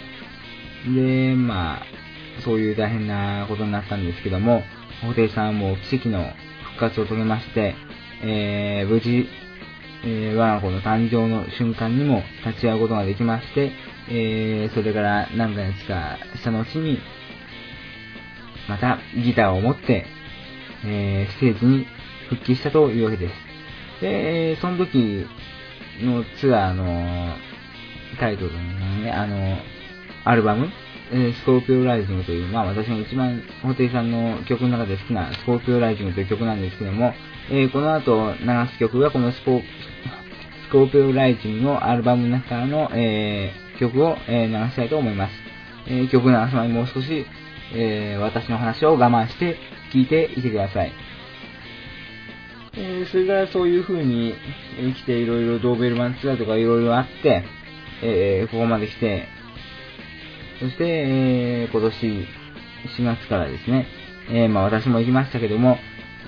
[0.88, 4.64] で、まあ、そういう大変なことになったんですけども、
[5.02, 6.32] 布袋さんはもう奇跡の
[6.80, 7.76] 復活を遂げまして、
[8.24, 9.28] えー、無事、
[10.06, 13.74] えー我が子の誕生の瞬間にも立ち会うことができまして、
[14.10, 17.00] えーそれから何ヶ月かした後に、
[18.70, 20.06] またギターを持って、
[20.86, 21.86] えーステージに
[22.30, 23.34] 復帰したというわけです。
[24.02, 25.28] で、その時
[26.02, 27.36] のツアーの
[28.22, 28.60] タイトルの
[29.04, 29.58] ね、あの、
[30.24, 30.70] アルバム、
[31.12, 37.14] えスコーピオライジングという、まあ私が一番、布袋さんの曲の中で好きなスコーピオライジングという曲なんですけども、
[37.50, 39.62] えーこの後流す曲はこのスポ
[40.70, 45.34] スコーピオライジングのアルバムの中からの、えー曲を、え流したいと思います。
[45.88, 47.26] えー曲流す前にもう少し、
[47.74, 49.58] え私の話を我慢して
[49.92, 50.92] 聞いていてください。
[52.78, 54.36] えそれからそういう風に
[54.80, 57.44] 生きていろいろドーベルマンツアーとかいろいろあって、
[58.04, 59.39] えここまで来て、
[60.60, 62.28] そして、えー今年
[62.98, 63.88] 4月からですね、
[64.30, 65.78] えーまあ私も行きましたけども、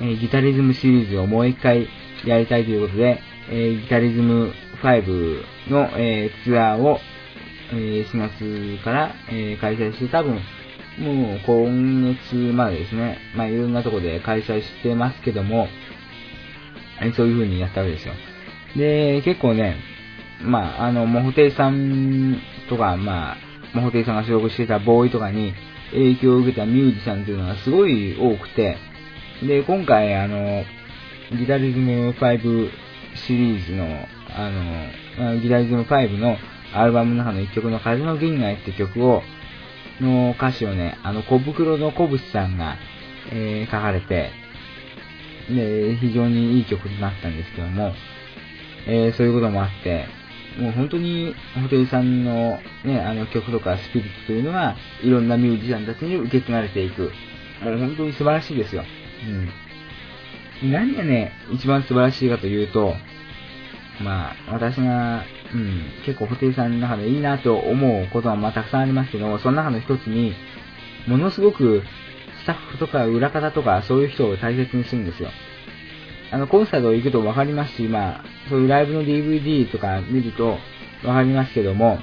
[0.01, 1.88] えギタリズムシリーズをもう一回
[2.25, 3.19] やりたいということで、
[3.49, 6.99] えギタリズム5の、えツアーを、
[7.73, 10.36] え4月から、え開催して多分、
[10.99, 15.67] もう今月までですね、まあいろんなとこで開催してますけども、
[17.15, 18.13] そういう風にやったわけですよ。
[18.77, 19.77] で、結構ね、
[20.43, 23.38] まあ、あの、モホテイさんとか、まあ、
[23.74, 25.53] モホテイさんが所属してたボーイとかに
[25.91, 28.78] 影響を受けたミュージシャンっていうのがすごい多くて、
[29.43, 30.63] で、今回、あの、
[31.38, 32.69] ギタリズム5
[33.15, 33.86] シリーズの、
[34.36, 34.49] あ
[35.19, 36.38] の、ギタリズム5の
[36.74, 39.22] アルバムの中の一曲の風の銀河って曲を、
[39.99, 42.78] の歌詞をね、あの、小袋の小渕さんが、
[43.32, 44.32] えー書かれて、
[45.49, 47.93] で、非常にいい曲になったんですけども、
[48.88, 50.05] えーそういうこともあって、
[50.59, 57.11] もう本当に、ホテルさんのね、あの曲とかスピリットというのが、いろんなミュージシャンたちに受け継がれていく。
[57.63, 58.83] もう本当に素晴らしいですよ。
[60.63, 60.71] うん。
[60.71, 62.95] 何がね、一番素晴らしいかというと、
[64.03, 65.23] まあ、私が、
[65.53, 70.33] うん、結構ホテルさんの中でいいなと思うことはまあたくさんありますけど、その中の一つに、
[71.07, 71.83] ものすごく
[72.41, 75.29] スタッフとか裏方とかそういう人を大切にするんですよ。
[76.32, 80.57] あの、コンサート行くとわかりますし、まあ、そういうライブの DVD とか見ると
[81.05, 81.97] わかりますけども、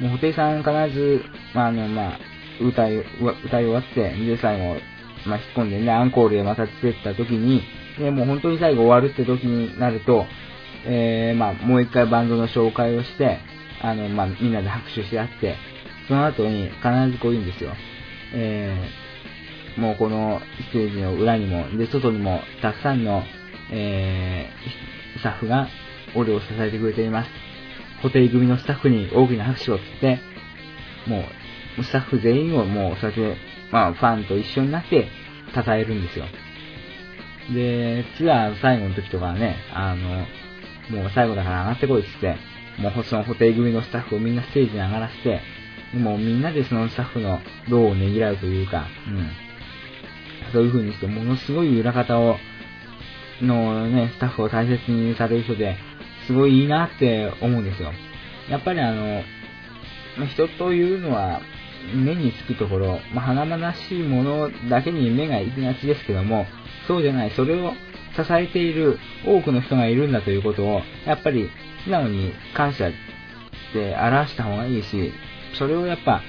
[0.00, 1.22] もう、布袋さん必ず、
[1.54, 2.18] まあ、あの、まあ、
[2.60, 4.80] 歌い、歌い終わって、で、最後、
[5.26, 7.62] まあ、引っ込んでね、アンコールでまた出てった時に、
[7.98, 10.26] で、もう本当に最後終わるって時になると、
[10.86, 13.38] えー、まあ、もう一回バンドの紹介をして、
[13.82, 15.56] あの、まあ、みんなで拍手し合って、
[16.08, 17.72] その後に必ずこう言うんですよ。
[18.34, 18.97] えー、
[19.78, 23.22] もうこのステージの裏にも、で、外にもたくさんの、
[23.70, 25.68] えー、スタッフが
[26.14, 27.30] 俺を支えてくれています。
[28.02, 30.20] ホテル組のスタッフに大きな拍手をつって、
[31.06, 31.24] も
[31.78, 33.36] う、スタッフ全員をもう、そうやって、
[33.70, 35.08] まあ、ファンと一緒になって、
[35.54, 36.26] 称えるんですよ。
[37.54, 40.26] で、ツアー最後の時とかはね、あの、
[40.90, 42.42] もう最後だから上がってこいって言って、
[42.82, 45.40] もうそのホテル組のスタッフをみんなステージに上がらせて、
[45.96, 49.47] もうみんなでそのスタッフの労をねぎらうというか、うん。
[50.52, 52.36] そういう風にして、ものすごい裏方を、
[53.40, 55.76] のね、スタッフを大切にされる人で、
[56.26, 57.92] すごいいいなって思うんですよ。
[58.50, 59.22] やっぱりあの、
[60.26, 61.40] 人というのは、
[61.94, 66.46] 目につくところ、まあ、華々しいものだけに目が行きがちですけども、
[66.86, 67.72] そうじゃない、それを
[68.16, 71.48] 支えている多くの人がいるんだということを、やっぱり
[71.84, 72.92] 素直に感謝っ
[73.72, 75.12] て表した方がいいし、
[75.54, 76.22] それをやっぱ、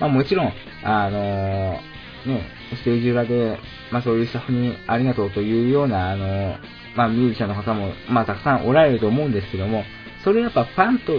[0.00, 0.52] まあもちろん、
[0.82, 1.80] あの
[2.26, 2.44] ね、
[2.74, 3.58] ステージ裏で、
[3.90, 6.56] まあそういうスタッフにありがとうというような、あの
[6.96, 9.84] まあミュージシャンの方も、まあたくさんおられると思うんですけども、
[10.24, 11.12] それやっぱファンと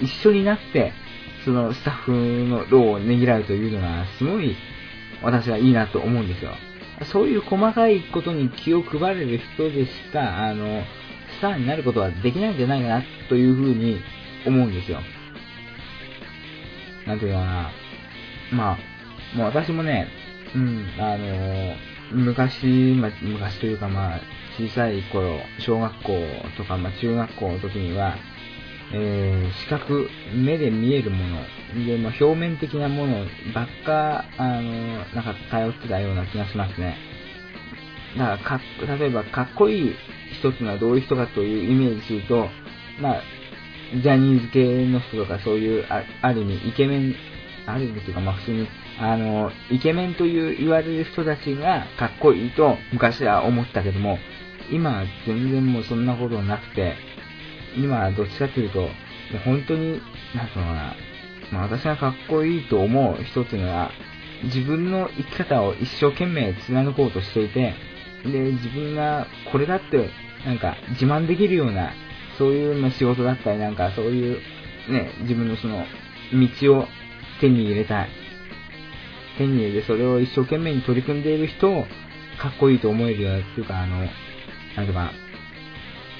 [0.00, 0.92] 一緒になって、
[1.44, 4.56] そのスタッフの労をねぎらうというのが、すごい
[5.22, 6.52] 私はいいなと思うんですよ。
[7.12, 10.82] そういう細かいことに気を配れる人でしか、あの、
[11.38, 14.00] スターになることはできないんじゃないかな、というふうに
[14.46, 15.00] 思うんですよ。
[17.06, 17.70] なんていうかな。
[18.52, 20.08] まあ、もう私もね、
[20.54, 21.74] うん、あの、
[22.12, 24.20] 昔、ま、昔というかまあ、
[24.58, 26.12] 小さい頃、小学校
[26.56, 28.16] とか、まあ、中学校の時には、
[28.92, 33.24] えー視覚、目で見えるもの、で、まあ、表面的なもの
[33.54, 36.96] ばっか、あの、なんか頼ってたような気がしますね。
[38.18, 38.60] だからか、
[38.98, 39.94] 例えば、かっこいい
[40.40, 42.48] 人っていうのはどういう人かというイメージすると、
[43.00, 43.22] まあ、
[43.94, 47.14] ジャニーズ系の人とかそういう、あある意味、イケメン、
[47.66, 48.68] ある意味というか、まあ普通に
[49.00, 54.18] あの、イケメンという言われる人たちがかっこいいと昔は思ったけども、
[54.70, 56.94] 今は全然もうそんなことなくて、
[57.76, 58.90] 今はどっちかというと、もう
[59.44, 60.00] 本当に、
[60.34, 60.94] なんていうな、
[61.50, 63.90] まあ、私がかっこいいと思う人っていうのは、
[64.44, 67.74] 自分の生き方を一生懸命貫こうとしていて、
[68.24, 70.10] で、自分がこれだって、
[70.44, 71.92] なんか自慢できるような、
[72.38, 74.38] そういうの仕事だったり、なんかそういう、
[74.90, 75.84] ね、自分のその、
[76.60, 76.86] 道を
[77.40, 78.19] 手に入れたい。
[79.38, 81.84] 手に入れそれを一生懸命に取り組んでいる人を
[82.40, 84.06] かっこいいと思えるようなっていうか、あの、
[84.76, 85.12] なんとか、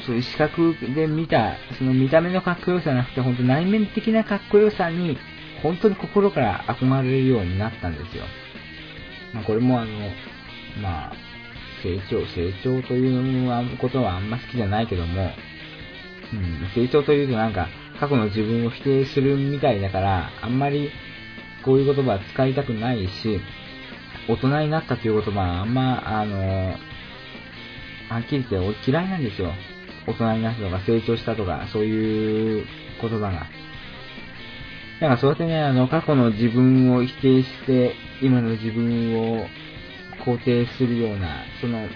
[0.06, 5.16] そういう視覚で見た、その見た目のかっこよさじゃなくて、本当内面的なかっこよさに、
[5.62, 8.24] 本当に心から憧れるようになったんですよ。
[9.34, 9.90] まあ、これもあの、
[10.82, 11.12] まあ、
[11.82, 15.30] 成長、成長ということはあんま好きじゃないけども、
[16.32, 20.90] うん、成長というとなんか、過去の自分を否定するみたいだから、あんまり
[21.64, 23.40] こういう言葉は使いたくないし、
[24.28, 26.74] 大人になったという言葉はあんま、あの、
[28.08, 29.52] はっきり言って俺嫌いなんですよ。
[30.06, 32.66] 大人になったとか成長したとか、そういう
[33.00, 33.46] 言葉が。
[35.00, 39.46] だかそうやってね、あの、過去の自分を否定して、今の自分を
[40.24, 41.88] 肯定するような、そのね、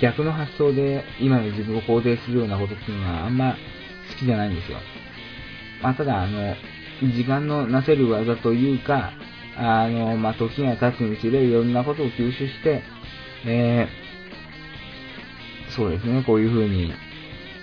[0.00, 3.56] 逆の発想で今の自分を肯定するようなことっていうのはあんま
[4.10, 4.78] 好きじゃないんですよ。
[5.82, 6.54] まあ、ただ、あの、
[7.02, 9.12] 時間のなせる技というか、
[9.56, 12.82] あの、まあ、時が経つにつれいろんなことを吸収して、
[13.46, 16.92] えー、そうですね、こういう風に、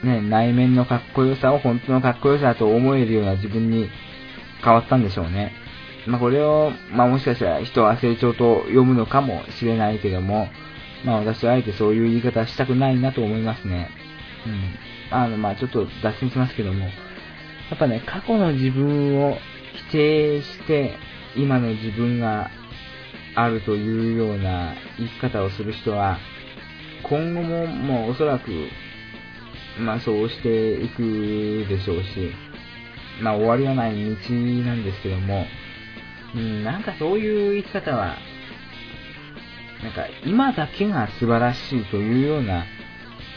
[0.04, 3.90] ね、内面のかっこよさを本当のかっこよさと思えるような自分に
[4.64, 5.54] 変わったんでしょうね。
[6.08, 10.50] まあ、これを、まあ、もしかしたら人は成長と読むのかもしれないけども、
[11.04, 13.90] まあ、私はあえてそういう言い方したくないなと思いますね。
[14.46, 15.18] うん。
[15.18, 16.88] あの、まあ、ちょっと脱線しますけども、
[17.70, 19.38] やっぱね、過去の自分を
[19.90, 20.98] 否定して、
[21.36, 22.50] 今の自分が
[23.36, 26.20] あるというような生き方をする人は、
[27.04, 28.52] 今後ももうおそらく、
[29.80, 32.32] まあそうしていくでしょうし、
[33.22, 34.34] まあ終わりはない道
[34.66, 35.46] なんですけども、
[36.36, 38.18] うん、なんかそういう生き方は、
[39.84, 42.66] なんか今だけが素晴らしいというような、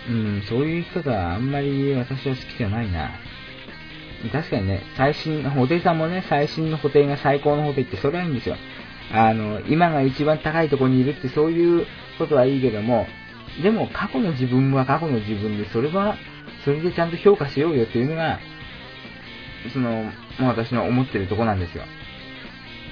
[0.08, 3.10] うん、そういう生き方はあんまり私は好きじゃないな。
[4.32, 8.56] 確かにね、最新、布袋さんもね、最新の布袋が最高の布袋ってそれはいいんですよ。
[9.12, 11.86] あの、今が一番高いとこにいるってそういう
[12.18, 13.06] ことはいいけども、
[13.62, 16.16] でも過去の自分は過去の自分で、それは、
[16.64, 18.40] それでちゃんと評価しようよっていうのが、
[19.72, 20.10] その、も
[20.40, 21.84] う私の思ってるとこなんですよ。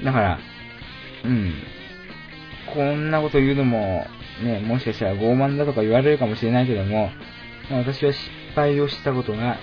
[0.04, 0.38] だから、
[1.24, 1.54] うん。
[2.72, 4.06] こんなこと言うのも、
[4.42, 7.10] ね、もしかしたら傲慢だとか言われるかもしれないけども、
[7.70, 9.58] 私は失敗をしたことが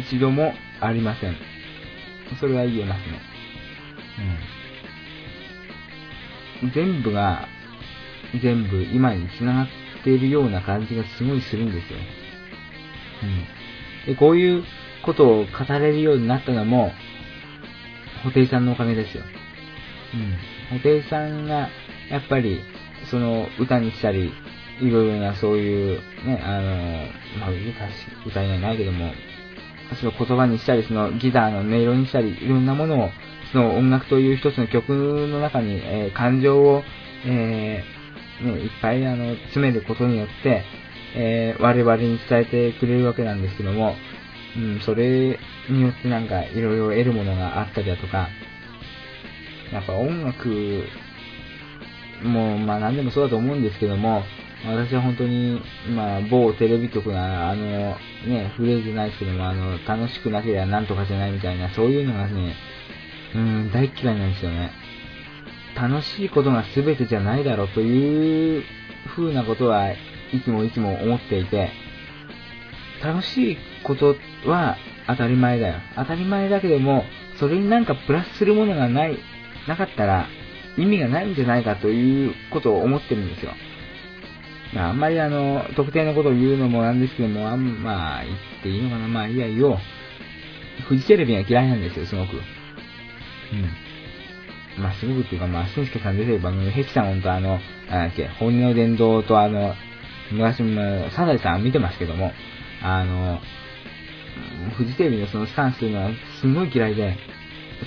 [0.00, 1.36] 一度もありません。
[2.40, 3.20] それは言えますね。
[6.62, 6.70] うん。
[6.72, 7.46] 全部が、
[8.42, 9.66] 全部今に繋がっ
[10.04, 11.98] ているような感じがすごいするんですよ。
[14.06, 14.14] うん。
[14.14, 14.64] で、こういう
[15.04, 15.48] ことを語
[15.78, 16.92] れるようになったのも、
[18.22, 19.22] 布袋さんのおかげですよ。
[20.72, 20.78] うん。
[20.78, 21.68] 布袋さんが、
[22.10, 22.60] やっぱり、
[23.10, 24.32] その歌にしたり、
[24.80, 29.12] いろいろなそういう、ね、あの、まあ、歌、歌いないないけども、
[29.94, 33.10] その言葉にしたり、そのギターの音色にしたり、いろんなものを、
[33.52, 36.82] その音楽という一つの曲の中に、えー、感情を、
[37.24, 40.64] えー、ね、いっぱいあの詰めることによって、
[41.14, 43.94] えー、我々に伝えてくれるわけなんですけども、
[44.56, 45.38] うん、それ
[45.70, 48.28] によってなんかいろいろ得るものがあったりだとか、
[49.72, 50.84] やっぱ音楽
[52.22, 54.22] も、まあ何でもそうだと思うんですけども、
[54.66, 55.60] 私は本当に、
[55.94, 57.96] まあ、某テレビ局が、あの、
[58.26, 62.54] ね、フレーズないですけども、あの、楽しくなければなんとかじゃないみたいな、そういうのがね、
[63.34, 64.70] うん、大嫌いなんですよね。
[65.76, 68.64] 楽しいことが全てじゃないだろうという
[69.06, 69.96] 風なことはい
[70.42, 71.70] つもいつも思っていて、
[73.04, 75.74] 楽しいことは当たり前だよ。
[75.94, 77.04] 当たり前だけども、
[77.38, 79.18] それになんかプラスするものがない、
[79.68, 80.26] なかったら
[80.78, 83.52] 意味がないんじゃないかということを思ってるんですよ。
[84.76, 89.08] まあ、あんまりあの、特定のことを言うのもなんですけども、あんまあ、言っていいのかな。
[89.08, 89.78] まあ、いや、言おう。
[90.86, 92.36] フジテレビが嫌いなんですよ、すごく。
[92.36, 92.42] うん。
[94.82, 97.58] まあ、すごくっていうか、まあ、しんすけさん出てる番組、ヘキサゴンとあの、
[97.90, 99.74] なんだっけ、本音の伝道とあの、
[100.30, 102.32] 昔も、サザエさん見てますけども、
[102.82, 103.40] あの、
[104.76, 106.10] フジテレビのそのスタンスというのは
[106.42, 107.16] すごい嫌いで、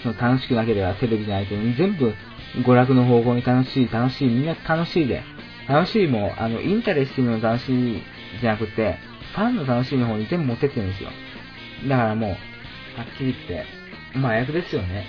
[0.02, 2.16] その楽しくなければテレビじゃないけど、全部
[2.66, 5.22] 娯楽の方向に楽しい、楽しい、みんな楽しいで、
[5.70, 8.02] 楽しいも、あの、 interesting の楽しい
[8.42, 8.98] じゃなくて、
[9.36, 11.12] fun の楽しいの方に全部持ってってるんですよ。
[11.88, 12.36] だからもう、は
[13.04, 13.66] っきり言って、
[14.18, 15.06] 麻薬ですよね。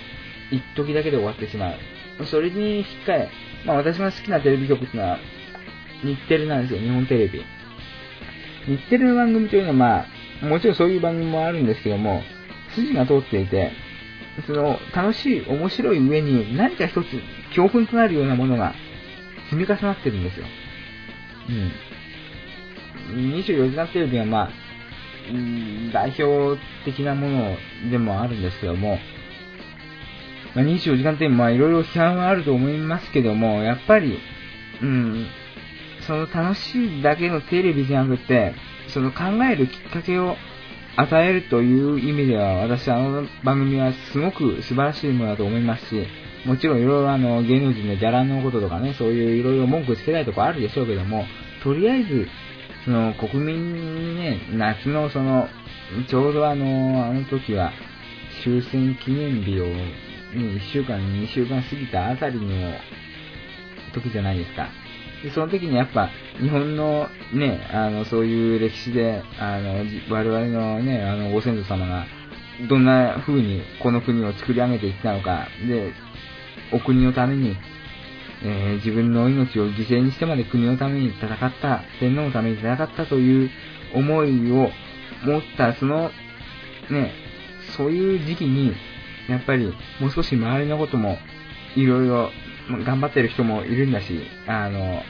[0.51, 2.25] 一時だけで終わってしまう。
[2.25, 3.29] それに引っかえ、
[3.65, 5.17] まあ私が好きなテレビ局っていうのは、
[6.03, 7.43] 日テレなんですよ、日本テレビ。
[8.67, 10.05] 日テレの番組というのはま
[10.43, 12.21] あ、もちろんそういう番組もあるんですけども、
[12.75, 13.71] 筋が通っていて、
[14.45, 17.07] その、楽しい、面白い上に何か一つ
[17.55, 18.75] 教訓となるようなものが
[19.51, 20.45] 積み重なってるんですよ。
[21.49, 23.33] うん。
[23.33, 24.49] 24時間テレビはまあ、
[25.29, 27.57] うん代表的なもの
[27.91, 28.97] でもあるんですけども、
[30.55, 34.17] まあ、24時間テレビ、まあいろいろ批判はあると思いますけども、やっぱり、
[34.81, 35.27] うん、
[36.07, 38.53] その楽しいだけのテレビじゃなくて、
[38.87, 40.37] その考えるきっかけを
[40.95, 46.07] 与えるという意味では、私あの番組はすごく素晴らしいものだと思いますし、
[46.45, 51.25] もちろんいろいろあの芸能人のギャラのこととかね、そういういろいろ文句つけたいとこあるでしょうけども、
[51.63, 52.27] とりあえず、
[52.85, 55.47] その国民にね、夏のその、
[56.07, 57.71] ちょうどあの、あの時は
[58.43, 59.93] 終戦記念日を、ね、
[60.33, 62.47] 1週間、2週間過ぎたあたりの
[63.93, 64.69] 時じゃないですか。
[65.23, 72.05] で、その時にやっぱ、日本のね、あの、そういう歴史で、あの、我々のね、あの、ご先祖様が、
[72.67, 75.93] どんな風にこの国を作り上げていったのか、で、
[76.71, 77.57] お国のために、
[78.43, 83.49] えー自分の命を犠牲にしてまで国のために戦った、天皇のために戦ったという
[83.93, 84.69] 思いを
[85.23, 86.11] 持った、その、
[86.89, 87.13] ね、
[87.77, 88.73] そういう時期に、
[89.29, 89.65] やっぱり
[89.99, 91.17] もう少し周りのことも
[91.75, 92.29] いろいろ
[92.85, 95.03] 頑張ってる人もいるんだし、あの、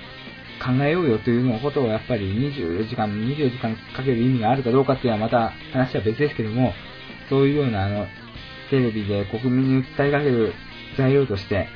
[0.63, 6.73] 考えようよというのことをやっぱり24時間、24時間かける意味があるかどうかっていうのはまた話は別ですけども、
[7.29, 8.05] そういうようなあの、
[8.69, 10.53] テレビで国民に訴えかける
[11.01, 11.67] 材料として、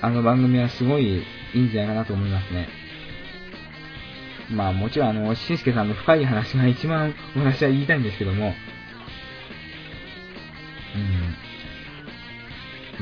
[0.00, 1.18] あの番組はすごい
[1.54, 2.68] いいんじゃないかなと思いますね。
[4.50, 8.54] まあもちろんあの、しんすけさんの深い話が一番私は言いたいんですけども、
[10.94, 11.36] うん。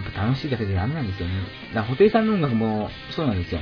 [0.02, 1.34] やっぱ楽しいだけじゃダメなんですよね。
[1.74, 3.60] だから、布袋さんの音楽もそうなんですよ。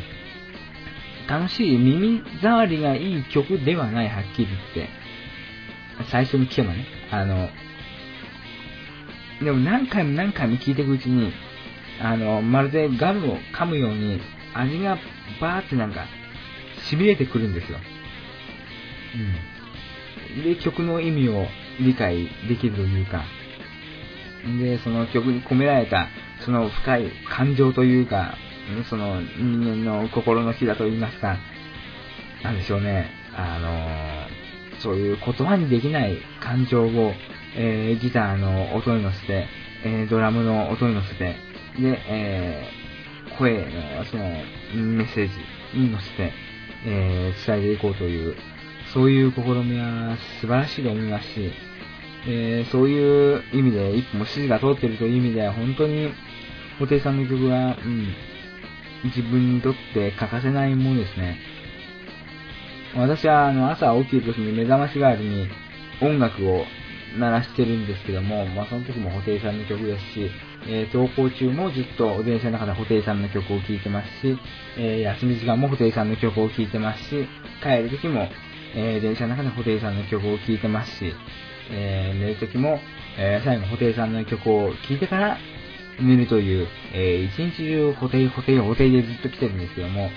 [1.28, 4.88] 楽しい、耳障りがいい曲ではない、はっきり言って。
[6.10, 6.86] 最初に聞けばね。
[7.10, 7.50] あの、
[9.44, 11.32] でも何回も何回も聞いていくうちに、
[12.00, 14.20] あの、まるでガムを噛むように、
[14.54, 14.98] 味が
[15.40, 16.06] バーってなんか、
[16.90, 17.78] 痺れてくるんですよ。
[20.36, 20.44] うん。
[20.44, 21.46] で、曲の意味を
[21.80, 23.24] 理解できるというか、
[24.58, 26.08] で、その曲に込められた、
[26.44, 28.36] その深い感情というか、
[28.88, 31.38] その人間の心の火だと言いますか、
[32.42, 37.12] なんでしょうね、あのそういう言葉にできない感情を、
[37.56, 39.46] えーギターの音に乗せて、
[39.84, 41.36] えドラムの音に乗せて、
[41.78, 42.84] で、えー
[43.38, 44.22] 声のその
[44.74, 45.28] メッセー
[45.72, 46.32] ジに乗せて、
[46.86, 48.36] え伝えていこうという、
[48.92, 51.52] そういう試みは素晴らしいと思いますし、
[52.26, 56.12] えそういう意味で、一歩も筋が通っているという意味で、本当に、
[56.78, 58.14] 布袋さんの曲は、うん、
[59.04, 61.38] 自分にとって欠かせないものですね。
[62.96, 65.48] 私は、あの、朝起きるときに目覚まし代わりに
[66.00, 66.64] 音楽を
[67.18, 70.30] 鳴らしてるんですけども、まあ、その時も布袋さんの曲ですし、
[70.66, 74.38] えー登校中もずっと電車の中で布袋さんの曲を聴いてますし、
[74.78, 77.26] えー休み時間も布袋さんの曲を聴いてますし、
[77.62, 78.28] 帰る時も、
[78.74, 81.12] えー電車の中で布袋さんの曲を聴いてますし、
[81.70, 82.80] えー寝る時も、
[83.18, 85.38] えー最後布袋さんの曲を聴いてから
[86.00, 90.10] 寝るという、えー一日中布袋、布袋、布袋でずっと来てるんですけども、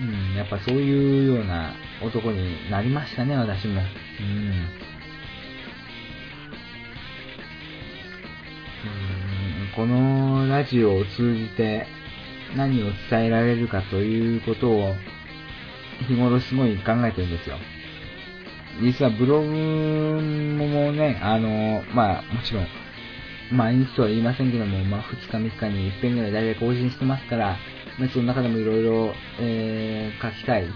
[0.00, 3.80] うん、やっぱそういうような男になりましたね、私も。
[3.80, 3.84] う
[4.22, 4.83] ん。
[9.74, 11.86] このラジオを通じて
[12.56, 14.94] 何を伝えられるかということを
[16.06, 17.56] 日頃すごい考えてるんですよ。
[18.80, 22.66] 実はブログもね、あの、まあもちろん
[23.52, 27.56] 毎日とは言いませんけども、まあ2日3日に1遍ぐらい大体更新してますから、
[27.98, 29.14] まあ、その中でもいろいろ、
[30.22, 30.66] 書きたい、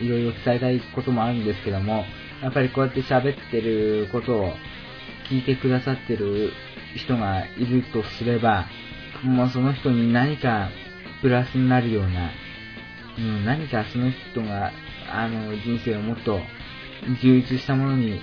[0.00, 2.04] いろいろ伝えたいこともあるんですけども、
[2.42, 4.52] やっぱりこうやって喋ってることを
[5.28, 6.52] 聞いてくださってる
[6.96, 8.66] 人がいるとすれば、
[9.22, 10.70] もうその人に何か
[11.20, 12.30] プラスになるような、
[13.18, 14.72] うん、何かその人が、
[15.10, 16.40] あの、人生をもっと
[17.20, 18.20] 充実したものに、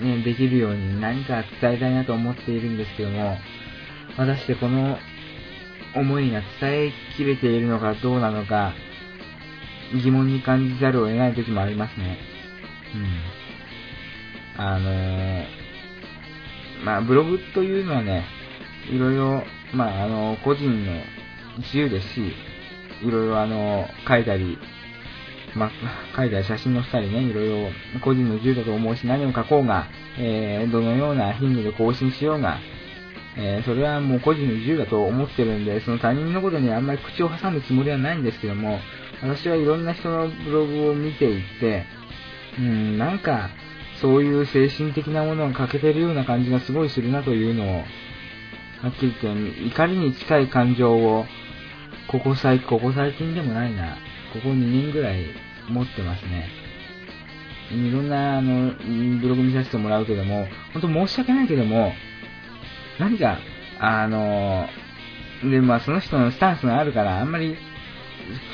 [0.00, 3.36] ね、できるように何か伝えたいなと思っているんですけども、
[4.16, 4.98] 果たしてこの
[5.94, 8.72] 思いが伝えきれているのかどうなのか、
[10.02, 12.18] 疑問に感じざるを得ない時もありますね。
[14.56, 14.64] うん。
[14.64, 15.61] あのー
[16.84, 18.24] まあ、ブログというのはね、
[18.90, 19.42] いろいろ、
[19.74, 20.92] まあ、あの、個人の
[21.58, 22.32] 自由ですし、
[23.02, 24.58] いろいろあの、書いたり、
[25.54, 25.70] まあ、
[26.16, 27.70] 書いたり写真載せたりね、いろいろ
[28.00, 29.86] 個人の自由だと思うし、何を書こうが、
[30.18, 32.58] えー、どのような頻度で更新しようが、
[33.36, 38.78] えーそれはもう個人の自由だと思ってるんで、その他人のことにあんまり口を挟むつもりはないんですけども、
[39.22, 41.86] 私はいろんな人のブログを見ていて、
[42.58, 43.50] うん、なんか、
[44.02, 47.84] そういう精神的なものが欠けてるような感じがすごいするなというのを、
[48.82, 51.24] はっきり言って、怒りに近い感情を、
[52.08, 53.96] ここ最、ここ最近でもないな、
[54.32, 55.24] ここ2年ぐらい
[55.68, 56.48] 持ってますね。
[57.70, 58.74] いろんな、あの、
[59.20, 61.92] ブログ見させてもらうけども、本当申し訳ないけども、
[62.98, 63.38] 何か、
[63.78, 64.68] あの、
[65.44, 67.56] で、まあその人のスタンスがあるから、あんまり、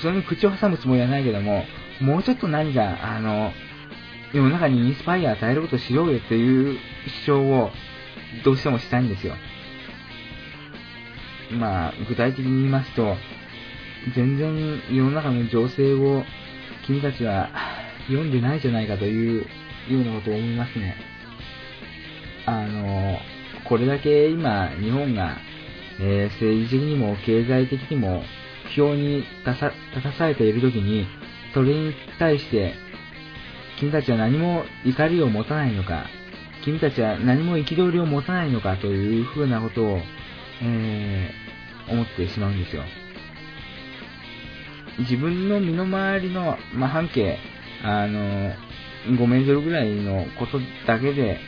[0.03, 1.65] それに口を挟むつもりはないけども、
[2.01, 3.53] もうちょっと何か、あの、
[4.33, 6.79] 世の中にインスパイア与えることしようよっていう
[7.24, 7.70] 主張を
[8.45, 9.35] どうしてもしたいんですよ。
[11.53, 13.16] まあ、具体的に言いますと、
[14.14, 16.24] 全然世の中の情勢を
[16.87, 17.49] 君たちは
[18.07, 20.97] 読んでないじゃないかというようなことを思いますね。
[22.47, 23.18] あの、
[23.64, 25.37] これだけ今、日本が、
[26.01, 28.22] えー政治的にも経済的にも
[28.74, 31.07] 不況に立た立たされているときに、
[31.55, 32.74] それに対して、
[33.79, 36.07] 君たちは何も怒りを持たないのか、
[36.64, 40.01] 君たちは何も憤りを持たないのかというふうなことを、
[40.62, 41.49] えー
[41.91, 42.85] 思ってしまうんですよ。
[44.99, 47.39] 自分の身の回りの、まあ、半径、
[47.83, 48.53] あの、
[49.07, 51.39] 5メートルぐらいのことだけで、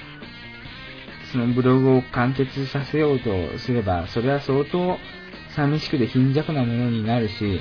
[1.32, 4.98] そのブログを完結させようとすれば、それは相当
[5.54, 7.60] 寂しくて貧弱なものになるし、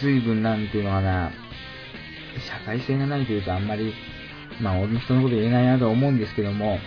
[0.00, 1.32] 随分なんていうのかな、
[2.40, 3.94] 社会性がないというとあんまり、
[4.60, 6.78] まあ俺の人のこと言えないなと思うんですけども、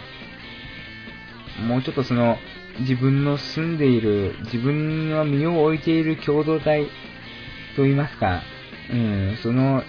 [1.67, 2.37] もうちょっとその、
[2.79, 6.85] 自分の住んでいる、自分の身を置いている共同体
[7.75, 8.43] と言いますか、
[8.91, 9.83] うん、その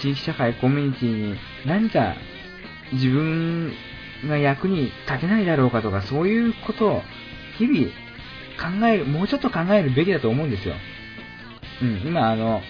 [0.00, 1.36] 地域社会、コミュニティに
[1.66, 2.16] 何か
[2.92, 3.72] 自分
[4.26, 7.02] が役に立てないだろうかとか、そういうことを
[7.58, 7.90] 日々
[8.80, 10.74] 考える、もうちょっと考えるべきだと思うんですよ。
[11.82, 12.62] うん、今あの、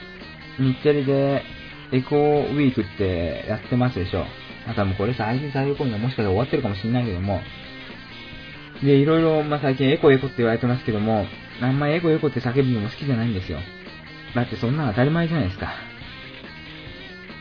[0.58, 1.42] 日テレで
[1.92, 4.24] エコーウィークってやってますでしょ。
[4.68, 7.40] あとはもうこれ最近最後込みはもしかしたら終わってるかもしれないけども、
[8.82, 11.26] で、いろいろ、まあ、最近エコエコって言われてますけども、
[11.60, 13.58] あんまエコエコって叫ぶのも好きじゃないんですよ。
[14.34, 15.72] だってそんなの当たり前じゃないですか。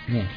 [0.10, 0.28] ね。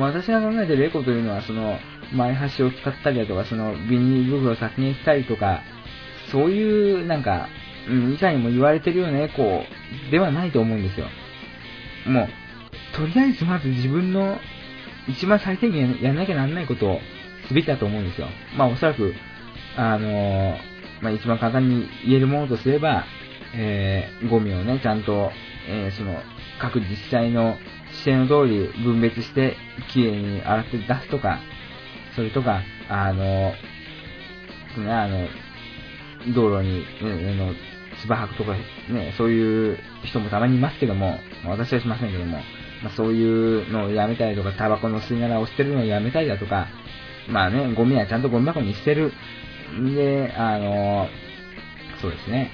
[0.00, 1.78] 私が考えてるエコというのは、その、
[2.12, 5.62] 前端を使ったりだとか、その、ビニール袋を削減したりとか、
[6.30, 7.48] そういう、なんか、
[7.88, 9.64] うん、以下にも言われてるようなエコ
[10.10, 11.06] ではないと思うんですよ。
[12.06, 12.28] もう、
[12.96, 14.38] とりあえずまず自分の
[15.08, 17.00] 一番最低限やんなきゃなんないことを
[17.48, 18.28] すべきだと思うんですよ。
[18.56, 19.14] まあおそらく、
[19.76, 20.56] あのー
[21.02, 23.04] まあ一番簡単に言えるものとすれば、
[23.56, 25.32] えー、ゴミをね、ちゃんと、
[25.68, 26.16] えーその、
[26.60, 27.56] 各自治体の
[27.90, 29.56] 指定の通り分別して、
[29.92, 31.40] きれいに洗って出すとか、
[32.14, 35.28] それとか、あのーね、あの、
[36.34, 37.52] 道路に、ね、あの、
[38.02, 42.38] 芝吐くとか、ね、そういう人もたまにいますけども、私はしませんけども、
[42.82, 46.68] まあ、そういうのをやめたりとか、タバコの吸い殻を捨てるのをやめたりだとか、
[47.28, 49.12] まあね、ゴミはちゃんとゴミ箱に捨てる。
[49.72, 51.08] んで、あの、
[52.00, 52.50] そうですね。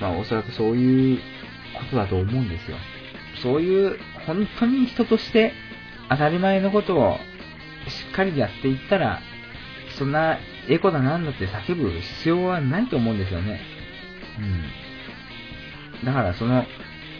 [0.00, 1.18] まあおそらくそういう
[1.78, 2.76] ことだと思うんですよ。
[3.42, 5.52] そういう、本当に人として
[6.08, 7.18] 当たり前のことを
[7.88, 9.20] しっかりやっていったら、
[9.98, 10.38] そんな
[10.68, 13.60] エコだなんだって叫ぶ必要はないと思うんですよね。
[16.00, 16.06] うん。
[16.06, 16.64] だからその、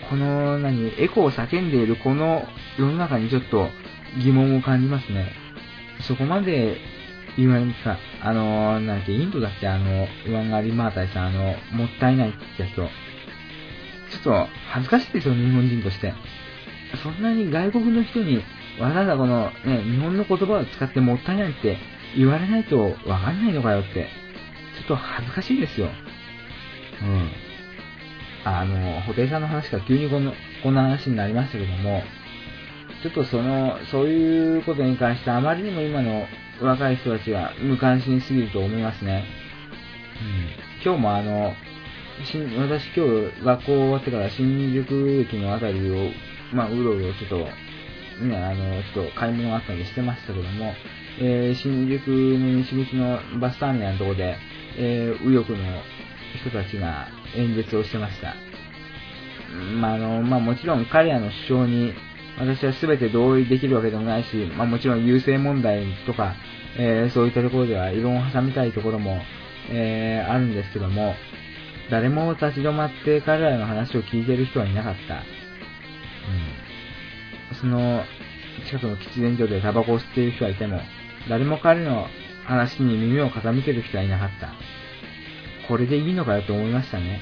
[0.08, 2.46] この、何、エコを叫んでいるこの
[2.78, 3.68] 世の中にちょっと
[4.22, 5.32] 疑問を感じますね。
[6.02, 6.78] そこまで
[7.36, 12.82] 言われてさ、あの、なんだっけ、インドだっけ、あの、ワンガリマータイさん、あの、もったいないって言った人。
[12.82, 16.12] ちょっと恥ずかしいですよ、日本人として。
[17.02, 18.42] そんなに外国の人に、
[18.78, 21.78] わざわざこの、ね、日本の言葉を使ってもったいないって
[22.16, 24.08] 言われないとわかんないのかよって。
[24.78, 25.88] ちょっと恥ずかしいですよ。
[27.02, 27.30] うん。
[28.44, 30.32] あの、布袋さんの話から急にこの、
[30.62, 32.02] こんな話になりましたけども、
[33.02, 36.26] ちょっとその、そういうことに関してあまりにも今の
[36.60, 39.24] 若い人たちは無関心すぎると思いますね。
[40.20, 40.84] うん。
[40.84, 41.54] 今日もあの、
[42.20, 46.10] 私今日学校終わってから新宿駅のあたりを、
[46.52, 47.36] まあ、うろうろちょっと、
[48.24, 50.74] ね、あの、ちょっと買い物があったんでしてましたけども、
[51.20, 54.36] えー、新宿の西口のバスターミナルのところで、
[54.78, 55.82] えー、右翼の
[56.40, 58.34] 人たちが演説をしてました。
[59.80, 61.92] まあ、の、まあ、もちろん彼らの主張に
[62.38, 66.34] 私は全て同意できるわけでもないし、まあ、もちろん優勢問題とか、
[66.78, 69.20] えーそういったところでは異論を挟みたいところも、
[69.70, 71.14] えーあるんですけども、
[71.90, 75.14] 誰も立ち止まって彼らの話を聞いてる人はいなかった。
[75.14, 75.22] うん。
[77.60, 78.04] その、
[78.66, 80.80] 近くの喫煙所でタバコを吸っている人はいても、
[81.28, 82.08] 誰も彼の
[82.44, 84.52] 話に耳を傾ける人はいなかった。
[85.68, 87.20] これでいいのかよと思いましたね。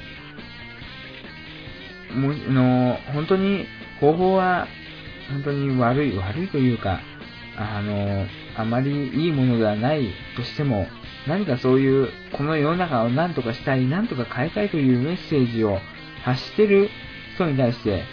[2.15, 3.67] もう、あの、本当に
[4.01, 4.67] 方法は、
[5.31, 7.01] 本当に悪い、悪いというか、
[7.57, 8.27] あの、
[8.57, 10.87] あまりいいものではないとしても、
[11.27, 15.79] 何かそういう、この世の中を何とかしたい、何とか変えたいというメッセージを
[16.25, 16.89] 発してる
[17.35, 18.05] 人に対して、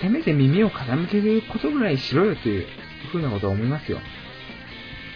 [0.00, 2.66] せめて耳を傾けることぐらいしろよという
[3.12, 4.00] ふうなことを思いますよ。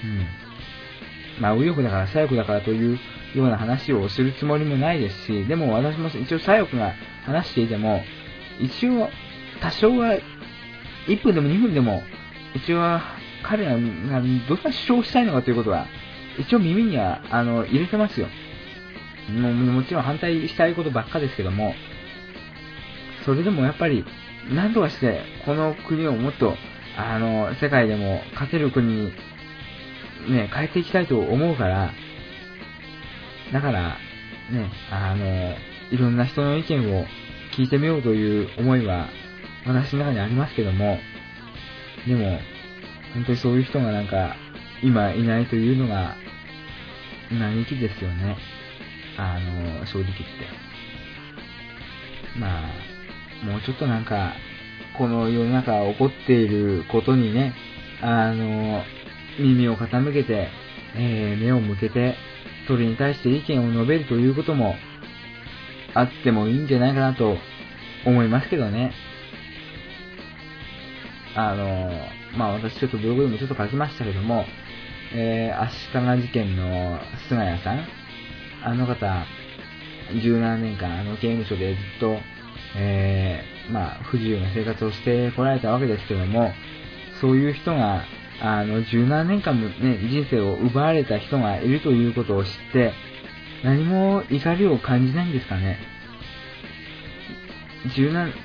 [0.05, 1.43] うん。
[1.43, 2.99] まあ、右翼だから左翼だからという
[3.35, 6.95] ような話をするつもりもないですし、でも私も一応左翼が
[7.25, 8.03] 話していても、
[8.61, 9.09] 一応
[9.61, 10.19] 多少は
[11.07, 12.03] 1分でも2分でも、
[12.55, 13.03] 一応は
[13.43, 15.87] 彼らがどんな主張したいのかということは、
[16.39, 18.29] 一応耳にはあの入れてますよ。
[19.31, 21.75] ももちろん反対したいことばっかですけども、
[23.25, 24.05] それでもやっぱり、
[24.53, 26.57] 何とかして、この国をもっと、
[26.97, 29.13] あの、世界でも勝てる国に、
[30.29, 31.93] ね、変えていきたいと思うから、
[33.53, 33.97] だから、
[34.51, 35.57] ね、あの、
[35.91, 37.05] いろんな人の意見を
[37.57, 39.09] 聞いてみようという思いは、
[39.67, 40.99] 私の中にありますけども、
[42.07, 42.41] でも、
[43.15, 44.37] 本当にそういう人がなんか、
[44.83, 46.17] 今いないというのが、
[47.31, 48.37] 嘆きですよね。
[49.17, 50.25] あの、正直言って。
[52.39, 52.71] ま
[53.43, 54.35] あ、もうちょっとなんか、
[54.97, 57.55] この世の中起こっていることにね、
[58.03, 58.83] あの、
[59.41, 60.49] 耳を傾けて、
[60.97, 62.17] えー目を向けて、
[62.67, 64.75] それに対して意見を述べるということも、
[65.95, 67.37] あってもいいんじゃないかなと
[68.07, 68.93] 思いますけどね。
[71.35, 71.91] あの、
[72.37, 74.45] まあ私ちょっとブログでもちょっと書きましたけども、
[75.13, 77.87] えー、足利事件の菅谷さん、
[78.63, 79.27] あの方、
[80.13, 82.19] 17年間あの刑務所でずっと、
[82.77, 86.53] えー、まあ不自由な生活をしてこられたわけですけども、
[87.21, 88.05] そういう人が、
[88.41, 92.93] あの、17年間もね、人生を奪われた人がいるということを知って、
[93.63, 95.79] 何も怒りを感じないんですかね。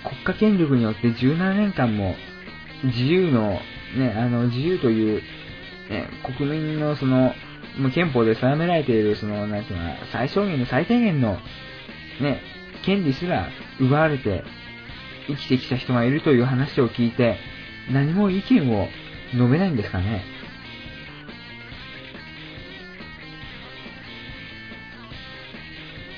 [0.03, 2.15] 国家権力によって17年間も
[2.83, 3.59] 自由の、
[3.97, 5.21] ね、あの、自由という、
[5.89, 7.33] ね、国民のその、
[7.77, 11.37] もう憲法で定められている、その、なんていうの、最小限の最低限の、
[12.21, 12.41] ね、
[12.83, 14.43] 権利すら奪われて
[15.27, 17.37] 生きてきた人がいるという話を聞いて、
[17.91, 18.87] 何も意見を
[19.35, 20.23] 述べないんですかね？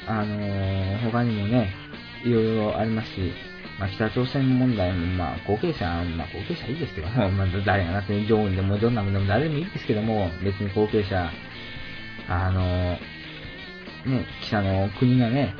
[0.07, 1.74] あのー他にもね、
[2.24, 3.34] いろいろありますし、
[3.80, 11.30] まあ、北朝鮮問題も、まあ、後継者、まあ、後継者いいですけど、 まあ、誰がなって、ジョンウンでもどんなもんでも誰でもいいですけども、別に後継者、
[12.30, 15.53] あのーね、北の国がね、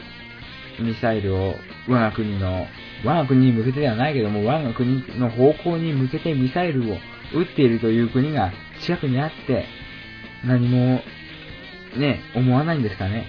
[0.80, 1.56] ミサイルを
[1.88, 2.68] 我が国の、
[3.04, 6.98] 我が国に向けてではないけども、我が国の方向に向けてミサイルを
[7.34, 8.52] 撃っているという国が
[8.82, 9.66] 近くにあって、
[10.46, 11.02] 何も、
[11.98, 13.26] ね、思わないんですかね。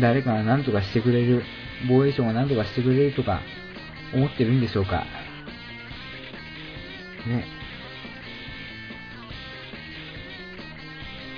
[0.00, 1.42] 誰かが何とかしてくれる、
[1.88, 3.40] 防衛省が何とかしてくれるとか、
[4.14, 5.04] 思ってるんでしょうか。
[7.26, 7.44] ね。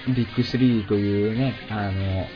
[0.08, 2.26] ビッグ3というね、あの、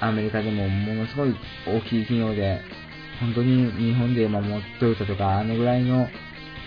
[0.00, 1.34] アメリカでもものすごい
[1.66, 2.60] 大きい企業で、
[3.20, 6.08] 本当に日本で今もトヨタとかあのぐらいの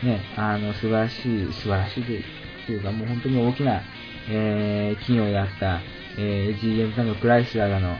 [0.03, 2.03] ね、あの素晴らしい、素晴らしい
[2.65, 3.81] というかもう本当に大きな、
[4.29, 5.79] えー企業であった、
[6.17, 7.97] えー GM だのクライスラーだの、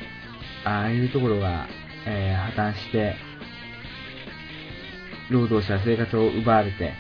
[0.66, 1.68] ああいうところが、
[2.08, 3.16] えー破綻して、
[5.30, 6.94] 労働者生活を奪われて、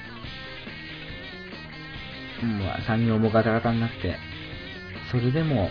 [2.43, 4.17] もう産業もガタガタになって、
[5.11, 5.69] それでも、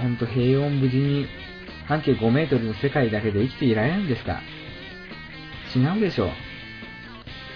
[0.00, 1.26] ほんと平穏無事に
[1.86, 4.40] 半径5メートルの世界だけで生きていられないんですか？
[5.76, 6.30] 違うでしょう。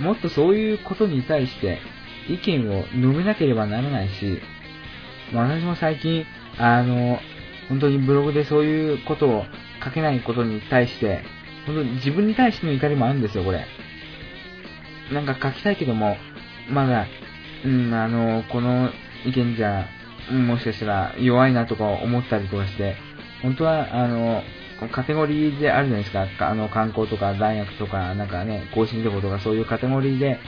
[0.01, 1.81] もっとそういうことに対して
[2.29, 4.41] 意見を述べなければならないし、
[5.33, 6.25] 私も最近、
[6.59, 7.19] あの、
[7.69, 9.45] 本当にブログでそういうことを
[9.85, 11.23] 書けないことに対して、
[11.67, 13.67] 本当に自分に対しての怒りもあるんですよ、これ。
[15.13, 16.17] なんか書きたいけども、
[16.71, 17.07] まだ、
[17.65, 18.91] うん、あの、この
[19.25, 19.87] 意見じゃ、
[20.31, 22.97] もしかしたら弱いなとか思ったりとかして、
[23.43, 24.43] 本当は、あの、
[24.87, 26.49] カテゴリーであるじゃないですか。
[26.49, 30.39] あの、観光とか大学とか、なんかね、更新情報とかそういうカテゴリーで、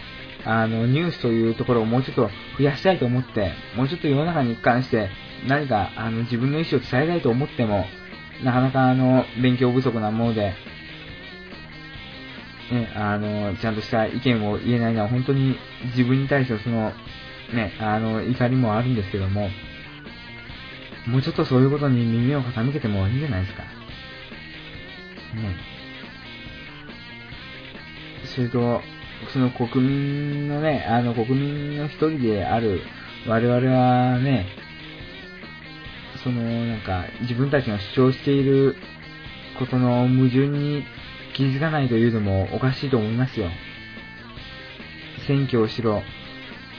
[0.45, 5.11] あの、ニュースというところをもうちょっと増やしたいと思って、もうちょっと世の中に関して
[5.49, 7.87] 何か、あの、自分の意思を伝えたいと思っても、
[8.45, 10.55] なかなかあの、勉強不足なもので、
[12.72, 15.57] ね、あの、ちゃんとした意見を言えないのは本当に
[15.97, 16.93] 自分に対してのその、
[17.53, 19.49] ね、あの、怒りもあるんですけども、
[21.07, 23.80] もうちょっとそういうことに耳を傾けてもいいんじゃないですか。
[28.24, 28.81] それと、
[29.33, 32.81] その国民のね、あの国民の一人である
[33.26, 34.47] 我々はね、
[36.22, 38.76] その、なんか、自分たちが主張している
[39.59, 40.85] ことの矛盾に
[41.35, 43.49] 気づかないというのもおかしいと思いますよ。
[45.26, 46.03] 選挙をしろ、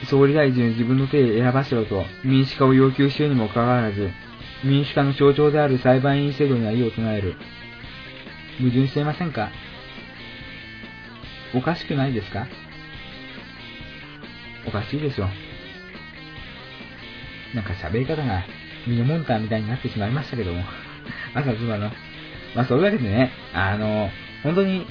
[0.05, 4.09] 総理大臣を自分の手で選ばせろと民主化を要求しているにもかかわらず、
[4.63, 7.35] 民主化の象徴である裁判員制度には異を唱える。
[8.59, 9.49] 矛盾していませんか？
[11.55, 12.47] おかしくないですか？
[14.67, 15.27] おかしいでしょ。
[17.55, 18.43] なんか喋り方が
[18.87, 20.63] ミノモンターみたいになってしまいましたけども。
[21.33, 21.91] まさかの。
[22.55, 24.09] まあそういうわけでね、あの、
[24.43, 24.85] 本当に、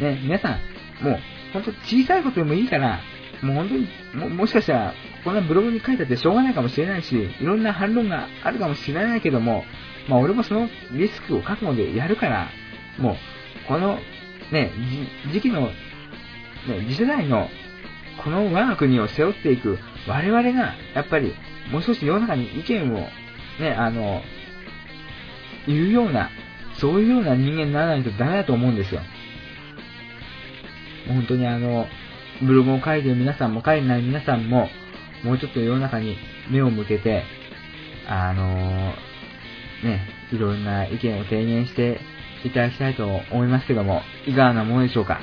[0.00, 0.58] ね、皆さ
[1.02, 1.18] ん、もう、
[1.52, 3.00] 本当小さいことでもいいから、
[3.42, 4.94] もう本当に、ももしかしたら、
[5.24, 9.64] こんなブログに書いたってしょうがないかもしれないし、いろんな反論があるかもしれないけども、
[10.08, 12.48] まあ俺もそのリスクを覚悟でやるから、
[13.00, 13.16] もう、
[13.66, 13.98] この、
[14.52, 14.70] ね、
[15.32, 15.72] 時期の、ね、
[16.88, 17.48] 次世代の、
[18.22, 21.34] この我が国を背負っていく我々が、やっぱり、
[21.70, 23.08] もう少し世の中に意見を、
[23.60, 24.22] ね、あの、
[25.66, 26.30] 言うような、
[26.78, 29.00] そういうような人間にならないとダメだと思うんですよ。
[31.08, 31.86] 本当にあの、
[32.42, 34.68] ブログを書いてる皆さんも書いてない皆さんも、
[35.24, 36.16] もうちょっと世の中に
[36.50, 37.24] 目を向けて、
[38.08, 38.94] あの
[39.84, 42.00] ね、いろんな意見を提言して
[42.44, 45.20] いただきたいと思いますけども、いかがなものでしょうか？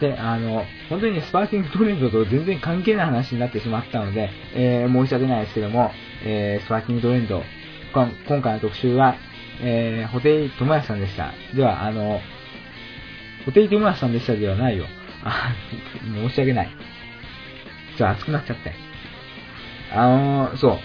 [0.00, 5.92] で、あの、本当に、スパーキングトレンドと全然関係ない話になってしまったので、えー申し訳ないですけども、
[6.24, 7.42] えースパーキングトレンド、
[7.92, 9.16] 今回の特集は、
[9.62, 11.32] えー、ホテイトモヤさんでした。
[11.54, 12.20] では、あの、
[13.46, 14.86] ホテイトモヤさんでしたではないよ。
[15.22, 15.54] あ、
[16.02, 16.68] 申し訳ない。
[17.96, 18.72] ちょっと熱くなっちゃって。
[19.92, 20.78] あのーそう。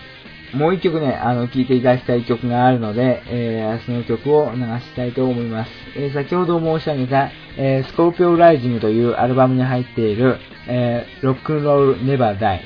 [0.53, 5.71] もう一曲ね、あの、聴いていただきたい曲があるので、えー、その曲を流したいと思います。
[5.95, 10.37] えー、先ほど申し上げた、えー、スコーピオライジングというアルバムに入っている、
[10.67, 12.61] えー、ロックンロールネバーダイ。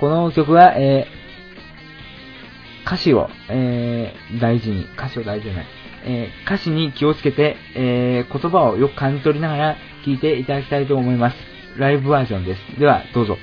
[0.00, 5.66] この曲は、えー、歌詞を、えー、大事に、歌詞を大事じゃない、
[6.06, 11.36] えー、歌詞に気をつけて、えー、言葉をよく感じ取りながら聴いていただきたいと思います。
[11.76, 12.80] ライブバージョンです。
[12.80, 13.36] では、どうぞ。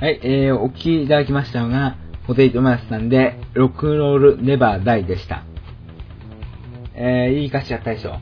[0.00, 5.44] はい、えー、お聞きいただきましたのが、ホテイトマスさんで、ロックロールネバーダイでした。
[6.94, 8.12] えー、いい歌詞やったでしょ。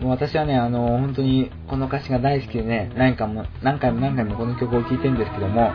[0.00, 5.72] もう私はね、あの、本当にこの歌詞が大好きでね、何回も、何回も何回もこの曲を聴いてるんですけども、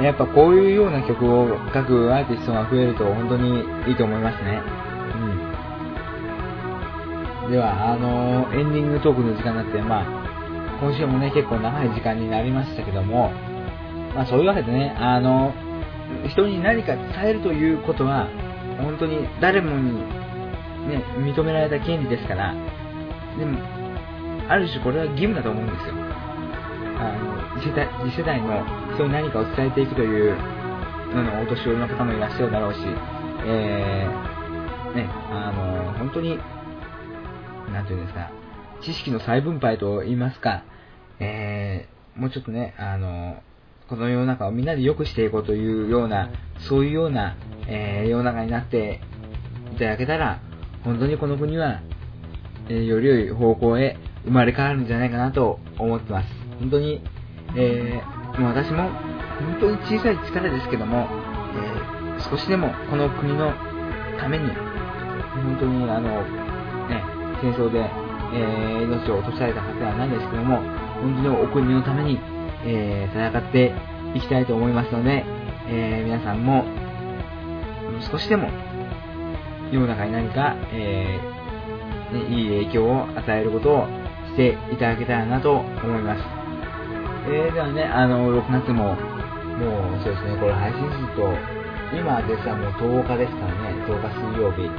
[0.00, 3.58] やっぱこういうような曲を書くアーティストが増えると本当に
[3.88, 4.62] いいと思いますね。
[7.42, 7.50] うん。
[7.50, 13.32] では、あの、エンディングトークの時間になって、まあ、今週もね、結構長い時間になりましたけども、
[14.14, 15.52] まあそういうわけでね、あの、
[16.28, 18.28] 人に何か伝えるということは、
[18.78, 19.98] 本当に誰もに
[20.88, 22.54] ね、認められた権利ですから、
[23.38, 23.58] でも、
[24.48, 25.94] ある種これは義務だと思うんですよ。
[26.96, 27.12] あ
[27.56, 28.64] の次世代次世代の
[28.94, 30.36] 人に何かを伝えていくという
[31.14, 32.78] ののお年寄りの方もいらっしゃるだろうし、
[33.46, 36.38] えー、ね、あの、本当に、
[37.72, 38.30] なんていうんですか、
[38.82, 40.64] 知識の再分配と言いますか、
[41.20, 43.42] えー、もうちょっとね、あの、
[43.88, 46.30] この世の中をみんなで良くしていこうというような、
[46.68, 47.36] そういうような、
[47.68, 49.00] えー、世の中になって
[49.74, 50.40] いただけたら、
[50.84, 51.80] 本当にこの国は、
[52.68, 56.28] えーより良い方向へ生まれ変わるんじゃないかなと思ってます。
[56.60, 57.02] 本当に、
[57.56, 61.06] えーもう私も本当に小さい力ですけども、
[61.54, 63.52] えー少しでもこの国の
[64.18, 66.22] ために、本当にあの、
[66.88, 67.04] ね、
[67.42, 70.56] 戦争で、えー命を落とされた方ではないですけども、
[71.02, 72.18] 本当にお国のために、
[72.64, 73.72] えー戦って
[74.14, 75.24] いきたいと思いますので、
[75.68, 76.64] えー皆さんも
[78.10, 78.48] 少しでも
[79.70, 81.34] 世の中に何か、えー
[82.12, 83.86] ね、いい影響を与えることを
[84.30, 86.22] していただけたらなと思います。
[87.26, 91.32] えー、ではね、あの、6月も、もうそうですね、これ配信すると、
[91.96, 94.70] 今ですらもう10日ですからね、10日水曜日。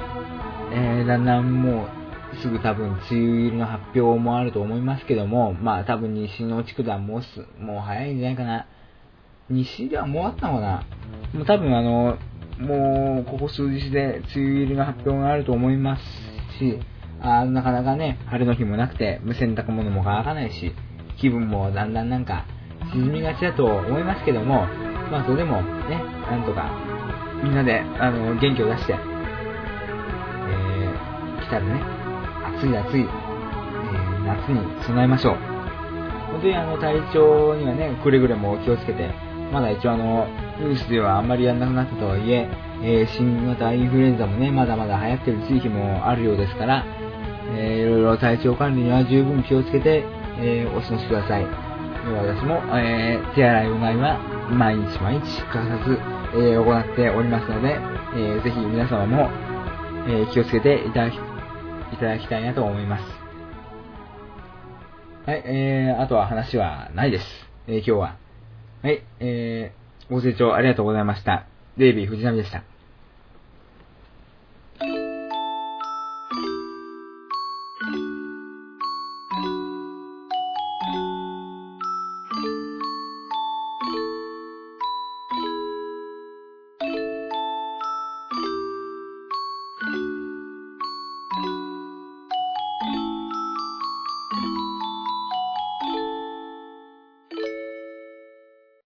[0.71, 2.04] えー、だんだんもう、
[2.41, 8.67] すぐ多分、梅雨入りの発表もあると思いますけども、まあ多分西の地区ではもうす、もう早いんじゃないかな。
[9.49, 10.83] 西ではもうあったのかな。
[11.33, 12.17] もう多分あの、
[12.59, 16.03] もう、ここ数日で梅雨入りの発表があると思います
[16.57, 16.79] し、
[17.21, 20.73] あなかなかね、晴れの日もなくて、洗濯物も乾かないし、
[21.17, 22.45] 気分もだんだんなんか、
[22.93, 24.67] 沈みがちだと思いますけども、
[25.11, 26.71] まあそれでもね、なんとか、
[27.43, 31.94] みんなで、あの、元気を出して、えー、来たるね、
[32.57, 35.35] 暑い暑い、えー夏に備えましょう。
[36.31, 39.09] 本当にあの、体調にはね、くれぐれも気をつけて、
[39.53, 40.27] まだ一応あの、
[40.59, 42.47] ニュースではあんまりやんなくなったとはいえ、
[42.81, 46.83] えー新型インフルエンザもね、まだまだ流行ってる地域もあるようですから、
[47.55, 50.03] えーいろいろ体調管理には十分気をつけて、
[50.39, 51.45] えーお過ごしください。
[51.45, 54.19] 私も、えー手洗いうがいは
[54.51, 55.99] 毎日毎日欠かさず、
[56.35, 57.77] えー行っておりますので、
[58.15, 59.29] えーぜひ皆様も、
[60.07, 61.19] えー気をつけていただき、
[61.95, 63.03] いただきたいなと思います。
[65.25, 67.25] はい、えー、あとは話はないです。
[67.67, 68.17] えー今日は。
[68.83, 71.47] はい、えー、ご清聴ありがとうございました。
[71.77, 72.74] デイビー藤波でした。